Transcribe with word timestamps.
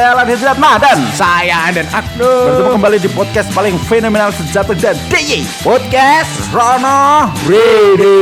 saya 0.00 0.16
Alan 0.16 0.32
Hidratma 0.32 0.80
dan 0.80 0.96
Saya 1.12 1.68
dan 1.76 1.84
Agno. 1.92 2.24
bertemu 2.24 2.68
kembali 2.72 2.98
di 3.04 3.10
podcast 3.12 3.52
paling 3.52 3.76
fenomenal 3.84 4.32
sejati 4.32 4.72
dan 4.80 4.96
DIY 5.12 5.44
Podcast 5.60 6.48
Rono 6.56 7.28
Ready. 7.44 8.16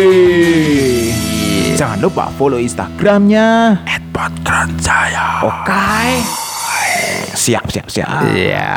Jangan 1.79 2.03
lupa 2.03 2.35
follow 2.35 2.59
Instagramnya 2.59 3.79
saya. 4.83 5.47
Oke. 5.47 6.19
Siap, 7.39 7.71
siap, 7.71 7.87
siap. 7.87 8.27
Iya. 8.27 8.75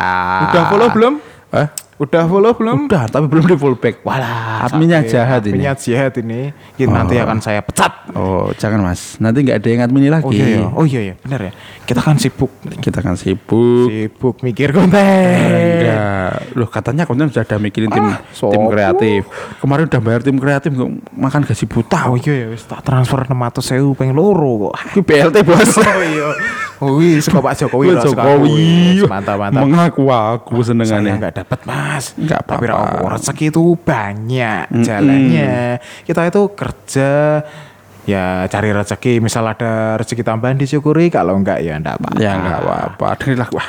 Udah 0.54 0.64
follow 0.70 0.94
belum? 0.94 1.18
Eh? 1.58 1.68
Udah 2.02 2.26
follow 2.26 2.58
belum? 2.58 2.90
Udah, 2.90 3.06
tapi 3.06 3.30
belum 3.30 3.46
di 3.46 3.54
full 3.54 3.78
back. 3.78 4.02
Walah. 4.02 4.66
Adminnya 4.66 5.06
jahat 5.06 5.46
ini. 5.46 5.62
Adminnya 5.62 5.74
jahat 5.78 6.14
ini. 6.18 6.50
Ini 6.82 6.90
nanti 6.90 7.14
akan 7.22 7.38
saya 7.46 7.62
pecat. 7.62 8.10
Oh, 8.18 8.50
jangan 8.58 8.82
mas. 8.82 9.22
Nanti 9.22 9.46
nggak 9.46 9.62
ada 9.62 9.68
yang 9.70 9.82
admin 9.86 10.10
lagi. 10.10 10.26
Oh 10.26 10.34
iya, 10.34 10.46
iya. 10.50 10.66
oh 10.74 10.86
iya, 10.90 11.14
iya. 11.14 11.16
benar 11.22 11.40
ya. 11.46 11.52
Kita 11.86 12.02
kan 12.02 12.18
sibuk, 12.18 12.50
Kita 12.82 13.06
kan 13.06 13.14
sibuk. 13.22 13.94
sibuk 13.94 14.42
mikir 14.42 14.74
konten. 14.74 14.98
Enggak. 14.98 16.21
Loh 16.54 16.66
katanya 16.66 17.04
konten 17.04 17.28
sudah 17.28 17.42
ada 17.42 17.56
mikirin 17.56 17.88
tim 17.88 18.04
Ah, 18.04 18.20
tim 18.28 18.64
kreatif. 18.68 19.26
Kemarin 19.58 19.86
udah 19.86 20.02
bayar 20.02 20.22
tim 20.22 20.36
kreatif 20.36 20.72
kok 20.72 20.90
makan 21.12 21.42
gaji 21.44 21.66
buta. 21.66 22.00
Oh 22.06 22.16
iya 22.16 22.34
ya, 22.34 22.48
wis 22.50 22.64
tak 22.64 22.82
transfer 22.82 23.24
600 23.24 23.34
sewu 23.62 23.94
pengen 23.94 24.14
loro 24.14 24.70
kok. 24.70 24.76
Ini 24.92 25.02
BLT 25.02 25.38
bos. 25.42 25.72
Oh 25.82 26.02
iya. 26.02 26.28
Oh 26.82 26.98
iya, 26.98 27.22
suka 27.22 27.38
Pak 27.40 27.54
Jokowi. 27.56 27.94
Suka 27.94 28.26
Jokowi. 28.26 29.06
Mantap, 29.06 29.38
mantap. 29.38 29.62
Mengaku 29.62 30.10
aku 30.10 30.60
Saya 30.60 30.74
senengannya. 30.74 31.14
nggak 31.16 31.36
dapat 31.38 31.60
mas, 31.62 32.18
Nggak 32.18 32.42
tapi 32.42 32.66
apa-apa. 32.66 32.82
ra 32.90 32.98
apa, 32.98 33.08
rezeki 33.14 33.46
itu 33.48 33.64
banyak 33.78 34.66
jalannya. 34.82 35.78
Kita 36.02 36.22
itu 36.26 36.42
kerja 36.52 37.12
ya 38.02 38.26
cari 38.46 38.70
rezeki. 38.72 39.22
Misal 39.22 39.46
ada 39.46 39.94
rezeki 39.96 40.26
tambahan 40.26 40.58
disyukuri, 40.58 41.14
kalau 41.14 41.38
enggak 41.38 41.62
ya 41.62 41.78
enggak 41.78 42.02
apa-apa. 42.02 42.18
Ya 42.18 42.32
enggak 42.34 42.60
apa-apa. 42.60 43.08
Dengarlah 43.16 43.50
wah. 43.54 43.68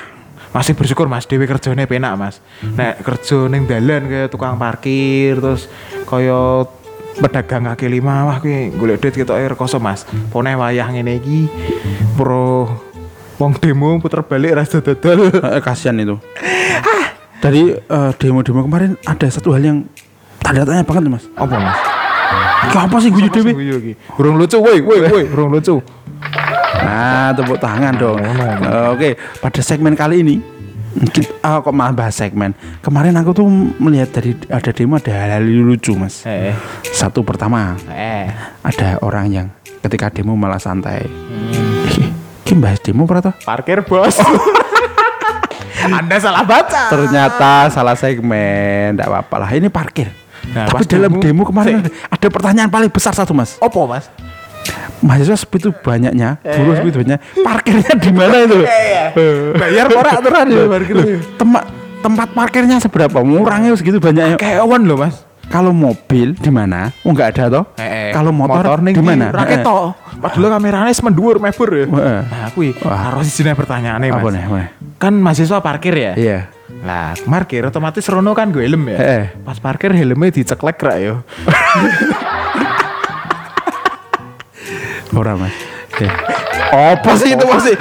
Masih 0.52 0.76
bersyukur 0.76 1.08
mas, 1.08 1.24
Dewi 1.24 1.48
kerjanya 1.48 1.88
penak 1.88 2.12
mas. 2.20 2.36
Nek 2.60 3.00
kerja 3.00 3.48
neng 3.48 3.64
dalan 3.64 4.04
kayak 4.04 4.28
tukang 4.28 4.60
parkir 4.60 5.40
terus 5.40 5.64
kaya 6.04 6.68
pedagang 7.16 7.72
kaki 7.72 7.88
lima 7.88 8.28
wah 8.28 8.36
kuwi 8.36 8.72
golek 8.76 9.00
duit 9.00 9.16
kita 9.16 9.32
air 9.40 9.56
kosong 9.56 9.80
mas. 9.80 10.04
Pone 10.28 10.52
wayah 10.52 10.92
ngene 10.92 11.16
iki 11.24 11.48
pro 12.20 12.68
wong 13.40 13.56
demo 13.56 13.96
puter 13.96 14.20
balik 14.28 14.60
rasa 14.60 14.84
dodol. 14.84 15.32
Kasihan 15.66 15.96
itu. 15.96 16.20
Dari 17.42 17.74
eh, 17.74 18.12
demo-demo 18.20 18.62
kemarin 18.62 18.94
ada 19.02 19.26
satu 19.26 19.50
hal 19.56 19.64
yang 19.64 19.78
tanda 20.44 20.68
tanya 20.68 20.84
banget 20.84 21.08
mas. 21.08 21.24
Apa 21.32 21.56
mas? 21.56 21.78
Iki 22.62 22.76
apa 22.78 22.96
sih 23.02 23.10
guyu 23.10 23.28
dewe? 23.32 23.50
Guyu 23.56 23.74
iki. 23.82 23.92
Burung 24.14 24.36
lucu, 24.38 24.60
woi, 24.60 24.78
woi, 24.84 25.00
woi, 25.08 25.24
burung 25.26 25.50
lucu. 25.50 25.82
Nah, 26.82 27.30
tepuk 27.32 27.58
tangan 27.58 27.94
dong. 27.94 28.18
Eh, 28.18 28.90
Oke, 28.90 29.08
pada 29.38 29.60
segmen 29.60 29.94
kali 29.94 30.20
ini 30.20 30.36
kita, 30.92 31.32
ah, 31.40 31.58
kok 31.58 31.72
malah 31.72 31.94
bahas 31.94 32.12
segmen. 32.12 32.52
Kemarin 32.78 33.16
aku 33.16 33.32
tuh 33.32 33.46
melihat 33.78 34.12
dari 34.12 34.36
ada 34.46 34.70
demo 34.70 34.98
ada 34.98 35.08
hal-hal 35.10 35.40
lucu 35.40 35.94
mas. 35.94 36.20
Eh, 36.24 36.52
Satu 36.84 37.22
pertama 37.22 37.78
eh. 37.88 38.28
ada 38.60 39.00
orang 39.00 39.26
yang 39.26 39.46
ketika 39.80 40.10
demo 40.10 40.34
malah 40.34 40.60
santai. 40.60 41.06
Ini 42.44 42.60
bahas 42.60 42.82
demo 42.84 43.08
berapa? 43.08 43.32
Parkir 43.40 43.80
bos. 43.80 44.20
Anda 45.82 46.14
salah 46.20 46.44
baca. 46.44 46.92
Ternyata 46.92 47.66
salah 47.68 47.96
segmen, 47.96 48.94
tidak 48.94 49.08
apa-apa 49.08 49.36
lah. 49.40 49.50
Ini 49.50 49.66
parkir. 49.66 50.12
Nah, 50.52 50.68
Tapi 50.68 50.84
dalam 50.84 51.16
demo- 51.16 51.22
demo 51.22 51.42
kemarin 51.42 51.80
ada, 51.80 51.90
ada 52.12 52.26
pertanyaan 52.28 52.68
paling 52.68 52.90
besar 52.92 53.16
satu 53.16 53.32
mas. 53.32 53.56
Opo 53.58 53.88
mas? 53.88 54.06
Mahasiswa 55.02 55.34
sebegitu 55.34 55.74
banyaknya, 55.74 56.38
buruh 56.38 56.78
sebegitu 56.78 57.02
banyak, 57.02 57.18
parkirnya 57.42 57.92
di 57.98 58.10
mana 58.14 58.36
itu? 58.46 58.58
Bayar 59.58 59.86
ora 59.90 60.10
aturan 60.14 60.46
ya 60.46 60.62
parkir. 60.70 60.96
Tempat 61.34 61.62
tempat 62.02 62.28
parkirnya 62.30 62.76
seberapa? 62.78 63.18
Murahnya 63.22 63.74
segitu 63.74 63.98
banyaknya. 63.98 64.38
Kayak 64.38 64.62
awan 64.62 64.86
loh 64.86 65.02
mas. 65.02 65.26
Kalau 65.50 65.74
mobil 65.74 66.32
di 66.38 66.48
mana? 66.48 66.94
Oh 67.04 67.12
nggak 67.12 67.28
ada 67.36 67.44
toh? 67.50 67.64
Eh, 67.76 67.84
eh. 67.84 68.10
Kalau 68.14 68.30
motor, 68.32 68.78
ning 68.80 68.94
di 68.94 69.04
mana? 69.04 69.28
Raket 69.28 69.60
Eh, 69.60 69.60
eh. 69.60 69.66
to. 69.66 69.78
Padahal 70.22 70.48
kameranya 70.56 70.94
semendur 70.94 71.36
mebur 71.42 71.68
ya. 71.76 71.84
Heeh. 71.90 72.20
Nah, 72.24 72.48
kuwi 72.54 72.70
Wah. 72.80 73.10
harus 73.10 73.26
sini 73.28 73.52
pertanyaannya 73.52 74.08
mas. 74.08 74.22
Apa 74.22 74.28
nih? 74.32 74.44
Nih? 74.48 74.66
Kan 74.96 75.18
mahasiswa 75.18 75.58
parkir 75.60 75.92
ya. 75.92 76.12
Iya. 76.16 76.38
Lah, 76.86 77.12
parkir 77.26 77.66
otomatis 77.68 78.06
rono 78.08 78.32
kan 78.32 78.48
gue 78.48 78.64
helm 78.64 78.86
ya. 78.86 78.96
Eh. 78.96 79.24
Pas 79.44 79.58
parkir 79.60 79.92
helmnya 79.92 80.30
diceklek 80.32 80.78
rak 80.80 80.96
yo. 81.02 81.14
Ora 85.12 85.36
mas. 85.36 85.52
Eh. 86.00 86.08
Apa 86.72 87.12
sih 87.20 87.36
itu 87.36 87.44
masih? 87.44 87.76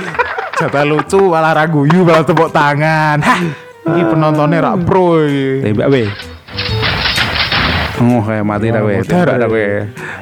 Jatah 0.60 0.84
lucu 0.84 1.32
malah 1.32 1.56
raguyu 1.56 2.04
malah 2.04 2.28
tepuk 2.28 2.52
tangan. 2.52 3.24
Hah, 3.24 3.40
ini 3.88 4.02
penontonnya 4.04 4.60
rak 4.60 4.76
pro 4.84 5.24
iki. 5.24 5.72
Tembak 5.72 5.88
we. 5.90 6.04
Oh 8.02 8.20
kayak 8.26 8.44
mati 8.44 8.68
dah 8.68 8.84
we. 8.84 9.00
Modar. 9.00 9.26
Tembak 9.26 9.38
dah 9.42 9.50
we. 9.50 9.66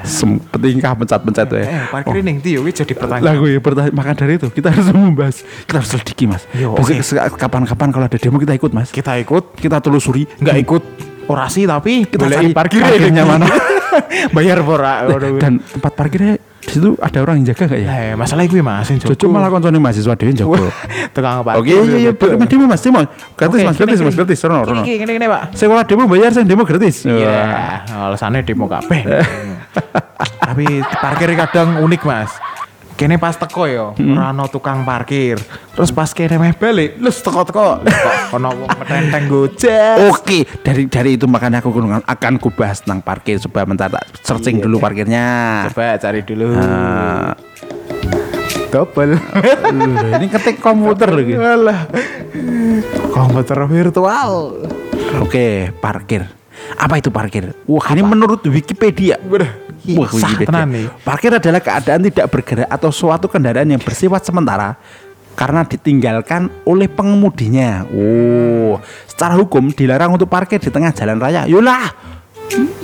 Sepetingkah 0.06 0.94
pencet-pencet 1.02 1.48
we. 1.50 1.64
Eh, 1.66 1.84
parkir 1.90 2.22
ning 2.22 2.46
ndi 2.46 2.56
yo 2.56 2.62
kuwi 2.62 2.72
jadi 2.78 2.94
pertanyaan. 2.94 3.26
Lah 3.26 3.34
gue 3.42 3.52
pertanyaan 3.58 3.94
maka 3.98 4.12
dari 4.14 4.38
itu 4.38 4.48
kita 4.54 4.68
harus 4.70 4.88
membahas 4.94 5.38
kita 5.66 5.76
harus 5.82 5.90
selidiki 5.90 6.26
mas. 6.30 6.46
Oke. 6.78 7.02
kapan-kapan 7.36 7.90
kalau 7.90 8.06
ada 8.06 8.18
demo 8.22 8.38
kita 8.38 8.54
ikut 8.54 8.72
mas. 8.72 8.94
Kita 8.94 9.18
ikut, 9.18 9.58
Kita 9.58 9.82
telusuri. 9.82 10.30
nggak 10.40 10.58
ikut 10.62 10.84
orasi 11.26 11.66
tapi 11.66 12.06
Kita 12.06 12.30
cari 12.30 12.54
parkir 12.54 12.86
parkirnya 12.86 13.26
mana. 13.26 13.50
Bayar 14.36 14.62
pora. 14.62 15.04
Dan 15.42 15.58
tempat 15.60 15.92
parkirnya 15.98 16.38
di 16.60 16.76
situ 16.76 16.90
ada 17.00 17.18
orang 17.24 17.40
yang 17.40 17.56
jaga 17.56 17.72
gak 17.72 17.80
ya? 17.80 17.88
Eh, 17.88 18.14
masalah 18.20 18.44
gue 18.44 18.60
mas, 18.60 18.88
yang 18.92 19.00
Jojo 19.00 19.26
malah 19.32 19.48
koncone 19.48 19.80
mahasiswa 19.80 20.14
dewe 20.20 20.32
jago. 20.36 20.60
tukang 21.16 21.42
parkir. 21.42 21.80
Oke 21.80 21.88
iya 21.88 21.98
iya 21.98 22.12
demo 22.12 22.46
demo 22.46 22.66
mas 22.68 22.82
demo 22.84 23.02
gratis 23.40 23.60
mas 23.64 23.76
gratis 23.80 24.00
mas 24.04 24.16
gratis 24.20 24.40
rono 24.44 24.62
rono. 24.68 24.84
Ini 24.84 25.00
gini 25.00 25.12
gini 25.16 25.28
pak. 25.32 25.56
Sekolah 25.56 25.84
demo 25.88 26.04
bayar 26.12 26.36
saya 26.36 26.44
demo 26.44 26.68
gratis. 26.68 27.08
Iya, 27.08 27.88
alasannya 27.88 28.44
demo 28.44 28.68
kabeh. 28.68 29.02
Tapi 30.50 30.66
parkir 30.84 31.32
kadang 31.40 31.80
unik 31.80 32.02
mas. 32.04 32.32
Kene 33.00 33.16
pas 33.16 33.32
teko 33.32 33.64
yo, 33.64 33.96
Hmm. 33.96 34.12
ora 34.12 34.36
ono 34.36 34.52
tukang 34.52 34.84
parkir. 34.84 35.40
Terus 35.72 35.88
pas 35.90 36.12
kene 36.12 36.36
meh 36.36 36.52
balik, 36.52 37.00
lus 37.00 37.24
teko-teko. 37.24 37.80
Kok 37.80 38.36
ono 38.36 38.52
wong 38.52 38.72
metenteng 38.76 39.24
gojek. 39.32 40.12
Oke, 40.12 40.44
dari 40.60 40.84
dari 40.92 41.16
itu 41.16 41.24
makanya 41.24 41.64
aku 41.64 41.72
akan 41.72 42.04
akan 42.04 42.34
kubahas 42.36 42.84
tentang 42.84 43.00
parkir 43.00 43.40
supaya 43.40 43.64
bentar 43.64 43.88
tak 43.88 44.04
searching 44.20 44.60
Iya, 44.60 44.68
dulu 44.68 44.84
parkirnya. 44.84 45.26
Coba 45.72 45.96
cari 45.96 46.28
dulu. 46.28 46.52
Nah, 46.52 47.32
Double. 48.70 49.16
uh, 49.16 50.20
ini 50.20 50.28
ketik 50.28 50.60
komputer 50.60 51.10
lagi. 51.10 51.40
Alah. 51.40 51.88
Komputer 53.10 53.64
virtual. 53.66 54.60
Oke, 55.24 55.72
parkir. 55.80 56.28
Apa 56.78 57.02
itu 57.02 57.10
parkir? 57.10 57.56
Wah, 57.66 57.88
ini 57.96 58.04
menurut 58.04 58.44
Wikipedia. 58.46 59.18
Udah. 59.24 59.50
Wah, 59.96 60.10
Sah 60.12 60.36
tenan 60.38 60.70
nih. 60.70 60.86
Parkir 61.02 61.32
adalah 61.34 61.64
keadaan 61.64 62.04
tidak 62.06 62.28
bergerak 62.30 62.70
atau 62.70 62.92
suatu 62.92 63.26
kendaraan 63.32 63.70
yang 63.72 63.82
bersifat 63.82 64.28
sementara 64.28 64.76
karena 65.40 65.64
ditinggalkan 65.64 66.52
oleh 66.68 66.92
pengemudinya. 66.92 67.88
Oh, 67.88 68.76
secara 69.08 69.40
hukum 69.40 69.72
dilarang 69.72 70.12
untuk 70.20 70.28
parkir 70.28 70.60
di 70.60 70.68
tengah 70.68 70.92
jalan 70.92 71.16
raya. 71.16 71.48
Yolah, 71.48 71.88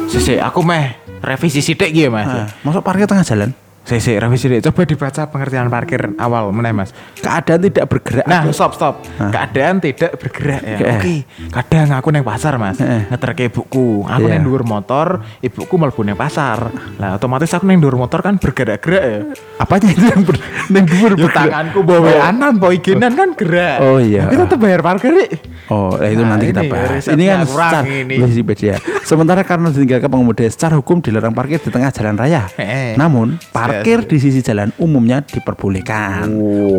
Sisi, 0.07 0.37
aku 0.39 0.61
meh 0.63 0.95
revisi 1.25 1.59
sidik 1.59 1.89
gitu 1.89 2.13
mas. 2.13 2.29
nah, 2.29 2.47
masuk 2.61 2.85
parkir 2.85 3.09
tengah 3.09 3.25
jalan? 3.25 3.49
Sisi, 3.85 4.17
revisi 4.17 4.49
sidik. 4.49 4.65
Coba 4.65 4.81
dibaca 4.81 5.29
pengertian 5.29 5.69
parkir 5.69 6.17
awal 6.17 6.49
meneh 6.49 6.73
mas. 6.73 6.89
Keadaan 7.15 7.61
tidak 7.61 7.85
bergerak. 7.85 8.25
Nah, 8.25 8.41
stop 8.49 8.73
stop. 8.73 9.05
Keadaan 9.15 9.77
tidak 9.77 10.17
bergerak 10.17 10.57
ya. 10.59 10.77
Oke. 10.77 10.89
Oke. 10.89 11.15
Kadang 11.53 11.93
aku 11.93 12.09
neng 12.09 12.25
pasar, 12.25 12.57
Mas. 12.57 12.81
Heeh. 12.81 13.05
Ngeterke 13.07 13.45
ibuku. 13.45 14.01
Aku 14.03 14.25
Iya. 14.25 14.33
neng 14.33 14.43
dhuwur 14.43 14.65
motor, 14.65 15.07
ibuku 15.39 15.73
mlebu 15.75 16.01
neng 16.01 16.17
pasar. 16.17 16.73
Lah 16.97 17.13
otomatis 17.13 17.53
aku 17.53 17.63
neng 17.63 17.77
dhuwur 17.77 17.93
motor 17.95 18.19
kan 18.19 18.35
bergerak-gerak 18.35 19.03
ya. 19.05 19.19
apanya 19.55 19.87
itu 19.87 20.03
yang 20.03 20.21
ber, 20.25 20.35
dhuwur 20.89 21.11
Yo 21.13 21.29
bergerak? 21.29 21.45
tanganku 21.47 21.79
bawanan, 21.79 22.53
bawa 22.57 22.73
igenan 22.73 23.13
kan 23.13 23.29
gerak. 23.33 23.77
Oh, 23.79 24.01
iya. 24.01 24.25
Tapi 24.25 24.35
tetap 24.35 24.57
bayar 24.57 24.81
parkir 24.81 25.13
nih. 25.13 25.29
Oh, 25.69 25.93
nah 25.93 26.09
itu 26.09 26.21
Nah, 26.21 26.29
nanti 26.31 26.45
kita 26.49 26.61
ini 26.61 26.69
bahas. 26.69 26.89
risetnya 26.91 27.15
Ini 27.15 27.25
kan 27.25 27.39
kurang 27.45 27.71
secara 27.71 27.89
ini. 27.95 28.15
Wikipedia. 28.19 28.75
Sementara 29.01 29.41
karena 29.41 29.69
ditinggalkan 29.69 30.09
pengemudi 30.09 30.45
secara 30.45 30.73
hukum 30.73 30.97
dilarang 30.99 31.31
parkir 31.31 31.61
di 31.61 31.69
tengah 31.69 31.89
jalan 31.89 32.17
raya. 32.17 32.49
Eh. 32.57 32.93
Namun 32.95 33.37
parkir 33.49 33.74
di 33.83 34.17
sisi 34.21 34.39
jalan 34.45 34.69
umumnya 34.77 35.25
diperbolehkan. 35.25 36.29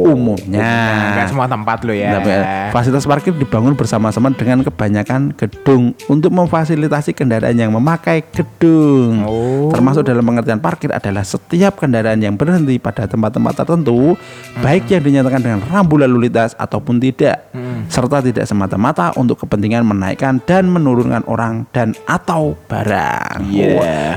Umumnya. 0.07 0.71
Enggak 1.13 1.27
semua 1.35 1.51
tempat 1.51 1.83
lo 1.83 1.93
ya. 1.93 2.17
Eh, 2.23 2.71
fasilitas 2.71 3.05
parkir 3.05 3.35
dibangun 3.35 3.75
bersama-sama 3.75 4.31
dengan 4.33 4.63
kebanyakan 4.63 5.35
gedung 5.35 5.93
untuk 6.07 6.31
memfasilitasi 6.33 7.13
kendaraan 7.13 7.59
yang 7.59 7.75
memakai 7.75 8.23
gedung. 8.33 9.27
Oh. 9.27 9.69
Termasuk 9.75 10.07
dalam 10.07 10.23
pengertian 10.23 10.63
parkir 10.63 10.95
adalah 10.95 11.27
setiap 11.27 11.83
kendaraan 11.83 12.23
yang 12.23 12.39
berhenti 12.39 12.79
pada 12.79 13.11
tempat-tempat 13.11 13.53
tertentu, 13.65 14.15
baik 14.63 14.89
yang 14.89 15.03
dinyatakan 15.03 15.41
dengan 15.43 15.61
rambu 15.67 15.99
lalu 15.99 16.31
lintas 16.31 16.55
ataupun 16.57 17.03
tidak, 17.03 17.51
serta 17.87 18.25
tidak 18.25 18.45
semata-mata 18.45 19.13
untuk 19.15 19.41
kepentingan 19.45 19.85
menaikkan 19.85 20.41
dan 20.43 20.69
menurunkan 20.69 21.23
orang 21.27 21.69
dan 21.71 21.93
atau 22.05 22.57
barang. 22.67 23.47
Iya. 23.47 23.69
Wah, 23.77 24.15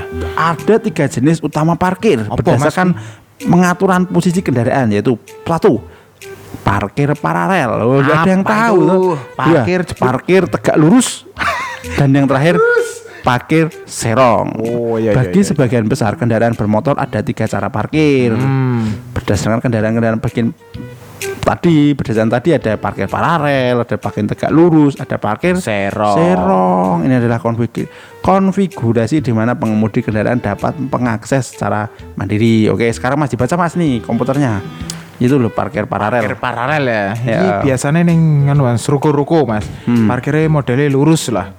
Ada 0.56 0.80
tiga 0.80 1.04
jenis 1.06 1.40
utama 1.40 1.76
parkir 1.76 2.24
Apa, 2.24 2.40
berdasarkan 2.40 2.96
pengaturan 3.40 4.04
posisi 4.06 4.40
kendaraan 4.40 4.92
yaitu 4.92 5.16
satu 5.44 5.80
parkir 6.60 7.12
paralel. 7.16 7.70
Oh, 7.82 8.00
ada 8.00 8.28
yang 8.28 8.44
Apa 8.44 8.52
tahu 8.68 8.76
itu? 8.76 8.90
tuh. 8.90 9.14
Parkir 9.34 9.80
cepet. 9.86 10.02
parkir 10.02 10.42
tegak 10.48 10.76
lurus. 10.76 11.24
Dan 11.98 12.12
yang 12.12 12.28
terakhir 12.28 12.60
parkir 13.20 13.68
serong. 13.84 14.48
Oh, 14.60 14.96
iya, 14.96 15.12
iya, 15.12 15.16
Bagi 15.16 15.40
iya. 15.40 15.48
sebagian 15.52 15.88
besar 15.88 16.16
kendaraan 16.16 16.52
bermotor 16.56 16.96
ada 16.96 17.20
tiga 17.24 17.48
cara 17.48 17.68
parkir. 17.72 18.32
Hmm. 18.36 19.12
Berdasarkan 19.16 19.60
kendaraan-kendaraan 19.60 20.20
bagian 20.20 20.52
tadi, 21.40 21.92
berdasarkan 21.92 22.30
tadi 22.30 22.48
ada 22.54 22.72
parkir 22.76 23.06
paralel, 23.06 23.82
ada 23.84 23.96
parkir 23.96 24.24
tegak 24.26 24.52
lurus, 24.52 24.96
ada 24.96 25.16
parkir 25.16 25.58
Serong. 25.60 26.16
serong. 26.16 26.96
Ini 27.04 27.20
adalah 27.20 27.38
konfig- 27.38 27.88
konfigurasi 28.20 29.20
di 29.20 29.32
mana 29.32 29.56
pengemudi 29.56 30.00
kendaraan 30.00 30.40
dapat 30.40 30.76
mengakses 30.78 31.52
secara 31.52 31.88
mandiri. 32.16 32.68
Oke, 32.68 32.88
sekarang 32.92 33.20
masih 33.20 33.36
baca 33.36 33.54
Mas 33.56 33.76
nih 33.76 34.00
komputernya. 34.04 34.60
Itu 35.20 35.36
loh 35.36 35.52
parkir 35.52 35.84
paralel. 35.84 36.24
Parkir 36.24 36.40
paralel 36.40 36.84
ya. 36.88 37.04
Ya. 37.20 37.36
Ini 37.36 37.48
biasanya 37.68 38.00
ning 38.08 38.48
anu 38.48 38.64
Mas, 38.64 38.88
ruko-ruko 38.88 39.44
Mas. 39.44 39.68
Hmm. 39.84 40.08
Parkirnya 40.08 40.48
modelnya 40.48 40.88
lurus 40.88 41.28
lah. 41.28 41.52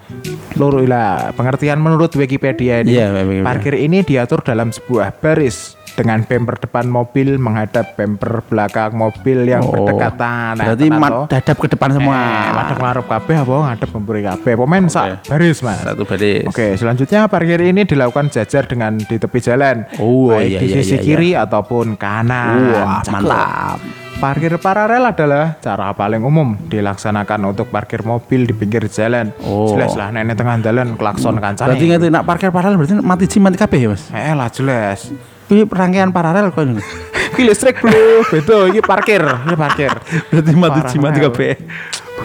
Lurus 0.57 0.89
lah. 0.89 1.29
Pengertian 1.37 1.77
menurut 1.77 2.09
Wikipedia 2.17 2.81
ini. 2.81 2.97
Iya, 2.97 3.13
Wikipedia. 3.13 3.45
Parkir 3.45 3.73
ini 3.77 4.01
diatur 4.01 4.41
dalam 4.41 4.73
sebuah 4.73 5.13
baris 5.21 5.77
dengan 5.95 6.23
bumper 6.23 6.55
depan 6.57 6.85
mobil 6.88 7.35
menghadap 7.38 7.95
bumper 7.95 8.43
belakang 8.47 8.95
mobil 8.95 9.45
yang 9.45 9.61
Oh, 9.61 9.71
berdekatan. 9.75 10.57
Nah, 10.57 10.73
Berarti 10.73 10.88
dadap 11.29 11.57
ke 11.61 11.67
depan 11.69 11.89
semua. 11.93 12.17
Eh, 12.17 12.49
madep 12.55 12.77
ngarep 12.81 13.05
kabeh 13.05 13.35
apa 13.45 13.53
ngadep 13.71 13.89
memberi 13.93 14.21
kabeh. 14.25 14.53
Pemain 14.57 14.85
sak 14.89 15.27
baris 15.29 15.59
Mas. 15.61 15.79
Satu 15.85 16.03
baris. 16.03 16.43
Oke, 16.49 16.75
selanjutnya 16.75 17.29
parkir 17.29 17.61
ini 17.61 17.85
dilakukan 17.85 18.33
jajar 18.33 18.65
dengan 18.65 18.97
di 18.97 19.15
tepi 19.15 19.39
jalan. 19.39 19.85
Oh, 20.01 20.33
baik 20.33 20.49
iya, 20.49 20.59
di 20.59 20.67
iya, 20.71 20.75
sisi 20.81 20.95
iya, 20.97 21.03
kiri 21.03 21.31
ataupun 21.38 21.95
kanan. 21.95 22.73
Wah, 22.73 22.99
Cakep. 23.05 23.13
mantap. 23.13 23.79
Parkir 24.21 24.53
paralel 24.61 25.01
adalah 25.09 25.57
cara 25.57 25.97
paling 25.97 26.21
umum 26.21 26.53
dilaksanakan 26.69 27.41
untuk 27.57 27.73
parkir 27.73 28.05
mobil 28.05 28.45
di 28.45 28.53
pinggir 28.53 28.85
jalan. 28.85 29.33
Oh. 29.41 29.73
Jelas 29.73 29.97
lah 29.97 30.13
nenek 30.13 30.37
tengah 30.37 30.61
jalan 30.61 30.94
klakson 30.94 31.41
kancane. 31.41 31.73
Berarti 31.73 31.85
ngerti 31.89 32.07
nak 32.13 32.23
parkir 32.29 32.53
paralel 32.53 32.77
berarti 32.77 33.01
mati 33.01 33.25
ji 33.25 33.37
mati 33.41 33.57
kabeh 33.57 33.79
ya, 33.81 33.89
Mas. 33.89 34.03
Eh 34.13 34.33
lah 34.37 34.49
jelas. 34.53 35.09
Ini 35.51 35.68
rangkaian 35.68 36.09
paralel 36.09 36.50
kok 36.50 36.63
ini. 36.63 36.80
Iki 37.31 37.44
listrik 37.44 37.80
bro, 37.80 37.92
beda 38.25 38.68
iki 38.68 38.80
parkir, 38.81 39.24
ini 39.24 39.56
parkir. 39.56 39.92
Berarti 40.27 40.51
mati 40.53 40.80
ji 40.86 40.98
mati 40.98 41.15
Paralel. 41.15 41.24
kabeh. 41.27 41.53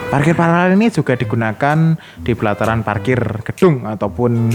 Parkir 0.07 0.33
paralel 0.33 0.75
ini 0.75 0.87
juga 0.89 1.13
digunakan 1.13 1.77
di 2.17 2.31
pelataran 2.31 2.79
parkir 2.81 3.15
gedung 3.41 3.83
ataupun 3.83 4.51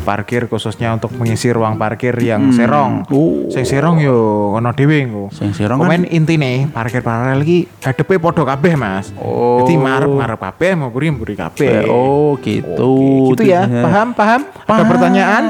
parkir 0.00 0.46
khususnya 0.46 0.90
untuk 0.90 1.14
mengisi 1.14 1.46
ruang 1.48 1.74
parkir 1.74 2.10
yang 2.16 2.50
serong. 2.50 3.06
Oh. 3.08 3.46
Sing 3.48 3.62
serong 3.62 3.98
yo 3.98 4.16
ono 4.52 4.70
dhewe 4.72 4.98
engko. 5.00 5.30
Sing 5.30 5.52
serong 5.52 5.78
kan- 5.78 5.86
Komen 5.86 6.02
intine 6.08 6.66
parkir 6.68 6.98
paralel 7.00 7.38
iki 7.40 7.66
hadepe 7.80 8.18
padha 8.18 8.42
kabeh, 8.44 8.74
Mas. 8.74 9.14
Oh. 9.16 9.62
Jadi 9.62 9.74
marep-marep 9.76 10.38
kabeh, 10.40 10.70
mau 10.74 10.90
mburi-mburi 10.90 11.34
kabeh. 11.34 11.86
Oh, 11.86 12.34
gitu. 12.40 13.30
Oke, 13.30 13.38
gitu 13.38 13.42
ya. 13.44 13.62
Tujuannya. 13.62 13.82
Paham, 13.84 14.08
paham? 14.12 14.40
Ada 14.42 14.66
Paham. 14.66 14.86
pertanyaan? 14.88 15.44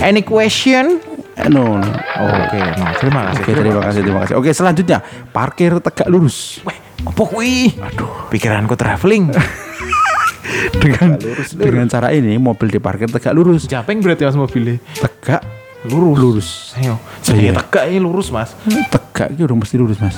Any 0.00 0.20
question? 0.20 1.00
Eh, 1.34 1.50
no, 1.50 1.82
no. 1.82 1.88
Oke, 2.14 2.58
no, 2.78 2.84
terima 2.96 3.20
kasih. 3.26 3.42
Oke, 3.42 3.52
terima 3.52 3.80
kasih, 3.82 4.00
terima 4.00 4.20
kasih. 4.22 4.34
Oke, 4.38 4.50
selanjutnya 4.50 4.98
parkir 5.28 5.82
tegak 5.82 6.06
lurus. 6.06 6.62
Weh, 6.62 6.78
apa 7.02 7.22
kuwi? 7.22 7.74
Aduh, 7.74 8.30
pikiranku 8.30 8.74
traveling. 8.74 9.34
dengan 10.84 11.18
dengan 11.58 11.86
cara 11.88 12.08
ini 12.10 12.38
mobil 12.38 12.70
diparkir 12.70 13.10
tegak 13.10 13.34
lurus. 13.34 13.66
Japeng 13.66 13.98
berarti 13.98 14.22
Mas 14.22 14.38
mobilnya. 14.38 14.78
Tegak 14.94 15.42
lurus. 15.90 16.16
Lurus. 16.16 16.48
Ayo, 16.78 16.96
Iya. 17.34 17.50
jadi 17.50 17.58
tegak 17.58 17.84
ini 17.90 17.98
lurus, 17.98 18.30
Mas. 18.30 18.54
Tegak 18.88 19.34
itu 19.34 19.42
udah 19.42 19.56
mesti 19.58 19.74
lurus, 19.74 19.98
Mas. 19.98 20.16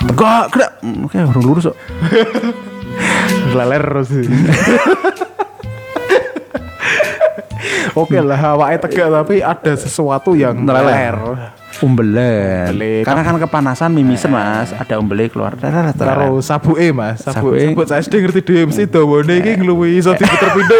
Tegak, 0.00 0.54
gerak. 0.54 0.72
Hmm, 0.80 1.04
Oke, 1.04 1.18
orang 1.18 1.42
lurus 1.44 1.68
kok. 1.68 1.76
Leler 3.58 3.82
terus. 3.82 4.08
Oke 7.92 8.16
lah, 8.16 8.38
awake 8.54 8.78
tegak 8.82 9.08
tapi 9.10 9.34
ada 9.40 9.72
sesuatu 9.74 10.32
yang 10.32 10.54
Neleler. 10.56 11.16
leler. 11.16 11.16
Umbelen. 11.80 12.66
Umbele. 12.70 12.94
Karena 13.02 13.22
kan 13.22 13.34
kepanasan 13.38 13.90
mimisen, 13.90 14.28
Mas. 14.28 14.72
Ada 14.72 14.98
umbele 14.98 15.26
keluar. 15.26 15.54
Karo 15.56 16.38
sabuke 16.40 16.90
Mas, 16.90 17.22
sabuk 17.22 17.56
Sabuke. 17.56 17.66
sabuk 17.68 17.86
saya 17.86 18.00
SD 18.00 18.14
ngerti 18.20 18.40
DMC 18.42 18.78
dawane 18.86 19.34
iki 19.38 19.52
ngluwi 19.56 19.96
iso 19.96 20.12
diputer 20.12 20.50
pindho. 20.50 20.78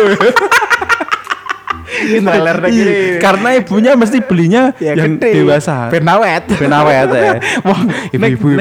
Ini 1.91 2.23
Iya, 2.23 2.53
kiri. 2.65 2.97
Karena 3.21 3.49
ibunya 3.53 3.93
mesti 3.93 4.25
belinya 4.25 4.73
Ya 4.81 4.97
yang 4.97 5.21
gede. 5.21 5.45
dewasa. 5.45 5.93
Ben 5.93 6.07
awet. 6.09 6.49
Ben 6.49 6.73
awet 6.73 7.09
ya. 7.13 7.37
Wah, 7.67 7.81
ibu-ibu 8.09 8.57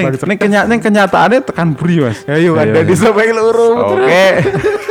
neng 0.68 0.82
kenyataannya 0.82 1.40
tekan 1.48 1.72
buri, 1.72 2.04
Mas. 2.04 2.20
Ayo 2.28 2.60
ada 2.60 2.84
di 2.84 2.94
sampai 2.94 3.32
luru. 3.32 3.96
Oke. 3.96 4.28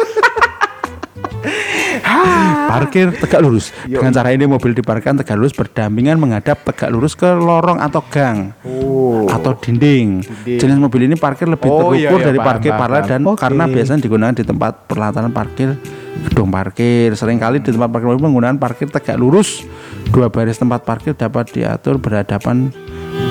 Parkir 2.70 3.12
tegak 3.14 3.40
lurus. 3.40 3.70
Dengan 3.82 4.10
cara 4.10 4.30
ini 4.30 4.44
mobil 4.44 4.72
diparkirkan 4.72 5.16
tegak 5.16 5.36
lurus 5.36 5.52
berdampingan 5.52 6.16
menghadap 6.16 6.60
tegak 6.62 6.88
lurus 6.88 7.12
ke 7.12 7.26
lorong 7.26 7.78
atau 7.78 8.02
gang 8.04 8.52
Oh. 8.62 9.24
atau 9.26 9.54
dinding. 9.54 10.20
Dinding. 10.20 10.58
Jenis 10.58 10.76
mobil 10.76 11.04
ini 11.04 11.14
parkir 11.14 11.46
lebih 11.46 11.66
Oh, 11.66 11.90
terukur 11.90 11.96
iya, 11.96 12.10
iya, 12.10 12.24
dari 12.24 12.38
paham, 12.38 12.48
parkir 12.48 12.72
paralel 12.72 13.04
dan 13.04 13.20
Oke. 13.24 13.38
karena 13.38 13.64
biasanya 13.66 14.00
digunakan 14.00 14.32
di 14.32 14.44
tempat 14.44 14.72
perlataran 14.86 15.30
parkir 15.30 15.76
gedung 16.20 16.48
parkir. 16.48 17.12
Seringkali 17.12 17.60
di 17.60 17.70
tempat 17.70 17.88
parkir 17.88 18.08
mobil 18.08 18.22
menggunakan 18.22 18.56
parkir 18.56 18.86
tegak 18.86 19.16
lurus. 19.16 19.64
Dua 20.08 20.28
baris 20.28 20.56
tempat 20.56 20.82
parkir 20.82 21.12
dapat 21.12 21.50
diatur 21.50 21.96
berhadapan 21.96 22.72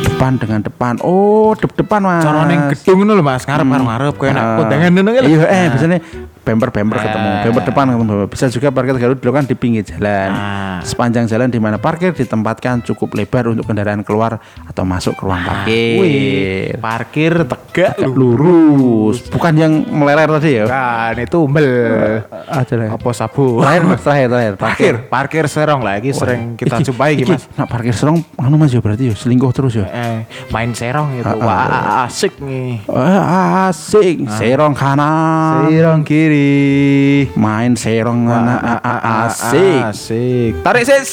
depan 0.04 0.36
dengan 0.36 0.60
depan. 0.60 0.98
Oh, 1.00 1.54
dep 1.54 1.74
depan 1.74 2.02
mas. 2.02 2.22
Cara 2.22 2.44
ning 2.44 2.70
gedung 2.70 3.02
ngono 3.02 3.14
lho 3.14 3.24
Mas, 3.24 3.44
ngarep 3.44 3.64
ngarep 3.64 3.86
ngarep 3.88 4.14
koyo 4.16 4.32
nek 4.32 4.44
Ah. 4.44 4.56
kondangan 4.58 4.90
ngono 4.92 5.10
lho. 5.12 5.22
Iya, 5.24 5.40
eh 5.44 5.58
Nah. 5.58 5.70
biasanya 5.72 5.98
bemper 6.48 6.72
bemper 6.72 6.98
ketemu, 6.98 7.28
Ah. 7.30 7.42
bemper 7.44 7.64
depan 7.64 7.86
ketemu. 7.90 8.16
Bisa 8.26 8.46
juga 8.48 8.68
parkir 8.72 8.96
lurus 8.96 9.14
dilakukan 9.14 9.44
di 9.44 9.54
pinggir 9.54 9.84
jalan. 9.84 10.30
Ah. 10.32 10.80
Sepanjang 10.80 11.28
jalan 11.28 11.50
di 11.50 11.60
mana 11.60 11.76
parkir 11.76 12.14
ditempatkan 12.14 12.80
cukup 12.82 13.12
lebar 13.14 13.50
untuk 13.50 13.68
kendaraan 13.68 14.00
keluar 14.02 14.40
atau 14.64 14.84
masuk 14.84 15.14
ke 15.14 15.22
ruang 15.22 15.42
Wih, 15.42 15.46
parkir. 15.46 16.72
parkir 16.80 17.32
tegak 17.44 17.92
Tegak 17.98 18.10
lurus. 18.10 18.40
lurus, 18.40 19.18
bukan 19.28 19.54
yang 19.54 19.74
meleler 19.84 20.30
tadi 20.32 20.52
ya. 20.56 20.66
Kan 20.66 21.16
itu 21.18 21.38
umbel. 21.40 21.68
Ada 22.48 22.74
lah. 22.74 22.88
Apa 22.94 23.10
sabu? 23.12 23.60
Terakhir 23.60 23.84
mas, 23.84 24.02
terakhir, 24.02 24.28
terakhir. 24.30 24.54
Parkir, 24.58 24.94
parkir 25.08 25.44
serong 25.46 25.82
lagi 25.82 26.10
sering 26.10 26.56
kita 26.56 26.78
Iki- 26.78 26.86
jumpai 26.86 27.10
iki 27.14 27.26
Mas. 27.28 27.44
Nak 27.54 27.68
parkir 27.68 27.92
serong, 27.92 28.22
anu 28.36 28.56
mas 28.56 28.70
ya 28.70 28.80
berarti 28.80 29.10
ya 29.10 29.14
selingkuh 29.14 29.52
terus 29.52 29.74
ya. 29.74 29.86
Eh, 29.86 30.24
main 30.48 30.72
serong 30.72 31.10
itu. 31.16 31.26
Ah, 31.26 31.36
Wah, 31.36 31.58
ah. 31.66 32.06
asik 32.06 32.38
nih. 32.40 32.86
Wah, 32.86 33.22
asik, 33.68 34.30
serong 34.32 34.72
kanan, 34.72 35.68
Serong 35.68 36.02
kiri. 36.02 36.37
Main 37.36 37.76
serong 37.78 38.28
kanan, 38.28 38.60
Wah, 38.60 38.80
ah, 38.80 38.88
ah, 38.88 39.28
asik. 39.30 39.82
Asik. 39.92 40.52
Tarik 40.64 40.84
sis. 40.88 41.10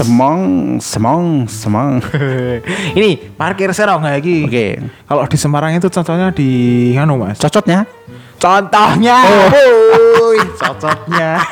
Semong, 0.00 0.40
semong, 0.80 1.44
semong. 1.46 2.00
Ini 2.98 3.36
parkir 3.36 3.70
serong 3.76 4.02
lagi. 4.02 4.48
Oke, 4.48 4.80
Kalau 5.06 5.22
di 5.28 5.36
Semarang 5.36 5.76
itu 5.76 5.92
contohnya 5.92 6.32
di 6.32 6.50
anu 6.96 7.20
Mas. 7.20 7.36
cocotnya? 7.36 7.84
Contohnya. 8.40 9.16
Wuih, 10.18 10.48
cocoknya. 10.58 11.38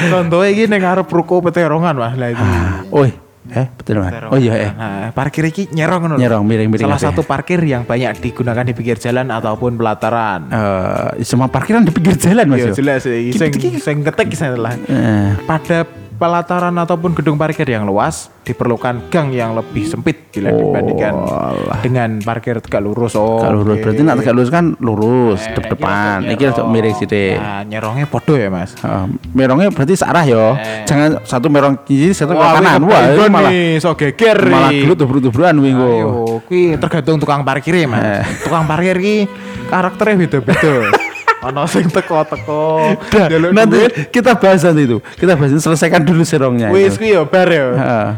Contohnya 0.00 0.48
ini 0.50 0.64
ning 0.64 0.80
ngarep 0.80 1.06
ruko 1.06 1.44
peterongan 1.44 1.92
Mas 1.92 2.16
lagi. 2.16 2.40
Oi, 2.88 3.12
eh 3.50 3.66
betul 3.74 4.00
mas. 4.00 4.14
Oh 4.30 4.38
iya 4.38 4.54
eh. 4.56 4.70
Nah, 4.70 5.10
parkir 5.10 5.42
iki 5.46 5.68
nyerong 5.74 6.06
ngono. 6.06 6.16
Nyerong, 6.18 6.42
miring-miring 6.46 6.86
Salah 6.86 7.02
satu 7.02 7.26
parkir 7.26 7.58
yang 7.66 7.82
banyak 7.82 8.22
digunakan 8.22 8.62
di 8.62 8.72
pinggir 8.72 8.96
jalan 8.96 9.28
ataupun 9.28 9.74
pelataran. 9.74 10.40
Eh, 10.50 11.26
semua 11.26 11.50
parkiran 11.50 11.82
di 11.82 11.92
pinggir 11.92 12.14
jalan 12.16 12.46
mas. 12.46 12.62
Iya 12.62 12.70
jelas 12.72 13.02
sih. 13.04 13.34
Sing 13.34 13.52
sing 13.78 13.96
ketek 14.06 14.32
saya 14.38 14.54
lah. 14.54 14.74
Eh, 14.86 15.34
Pada 15.44 15.99
pelataran 16.20 16.76
ataupun 16.76 17.16
gedung 17.16 17.34
parkir 17.34 17.64
yang 17.64 17.82
luas 17.82 18.28
diperlukan 18.40 19.08
gang 19.08 19.32
yang 19.32 19.56
lebih 19.56 19.82
sempit 19.82 20.28
bila 20.28 20.52
Oh, 20.52 20.60
dibandingkan 20.60 21.12
alah. 21.16 21.80
dengan 21.80 22.20
parkir 22.20 22.60
tegak 22.60 22.82
lurus. 22.82 23.16
Oh, 23.16 23.40
Kalau 23.40 23.64
lurus 23.64 23.74
oke. 23.74 23.82
berarti 23.82 24.00
nak 24.02 24.20
tegak 24.20 24.34
lurus 24.36 24.50
kan 24.50 24.64
lurus 24.78 25.40
Eh, 25.40 25.56
dep 25.56 25.64
depan. 25.66 26.16
Iki 26.22 26.44
nyerong. 26.44 26.68
miring 26.68 26.94
sithik. 26.94 27.34
Nah, 27.34 27.62
nyerongnya 27.64 28.04
podo 28.04 28.34
ya, 28.34 28.46
Mas. 28.46 28.76
Eh, 28.76 29.04
merongnya 29.32 29.70
berarti 29.70 29.94
searah 29.94 30.22
yo. 30.22 30.54
Eh. 30.54 30.84
Jangan 30.84 31.24
satu 31.24 31.48
merong 31.48 31.80
kiri, 31.80 32.12
satu 32.12 32.36
Wah, 32.36 32.52
kanan. 32.54 32.84
Wah, 32.84 33.00
itu 33.08 33.20
malah 33.26 33.50
so 33.78 33.90
geger. 33.94 34.38
malah 34.44 34.70
gelut 34.70 34.96
tubruk-tubrukan 34.96 35.56
wingo. 35.56 35.88
Ayo, 35.88 36.08
kuwi 36.44 36.76
tergantung 36.76 37.16
tukang 37.16 37.40
parkir 37.42 37.74
ya, 37.74 37.88
Mas. 37.88 38.04
Eh. 38.04 38.22
Tukang 38.44 38.68
parkir 38.68 38.94
ki 38.94 39.16
karakternya 39.66 40.14
beda-beda. 40.20 40.74
Ono 41.40 41.64
sing 41.64 41.88
teko-teko. 41.88 42.96
Nanti 43.56 43.76
duit. 43.80 44.12
kita 44.12 44.36
bahas 44.36 44.60
nanti 44.60 44.84
itu. 44.84 45.00
Kita 45.16 45.40
bahas 45.40 45.56
selesaikan 45.56 46.04
dulu 46.04 46.20
serongnya. 46.20 46.68
Wis 46.68 46.94
itu. 46.94 47.00
kuwi 47.00 47.16
ya 47.16 47.22
bar 47.24 47.48
ya. 47.48 47.66
Heeh. 47.72 48.10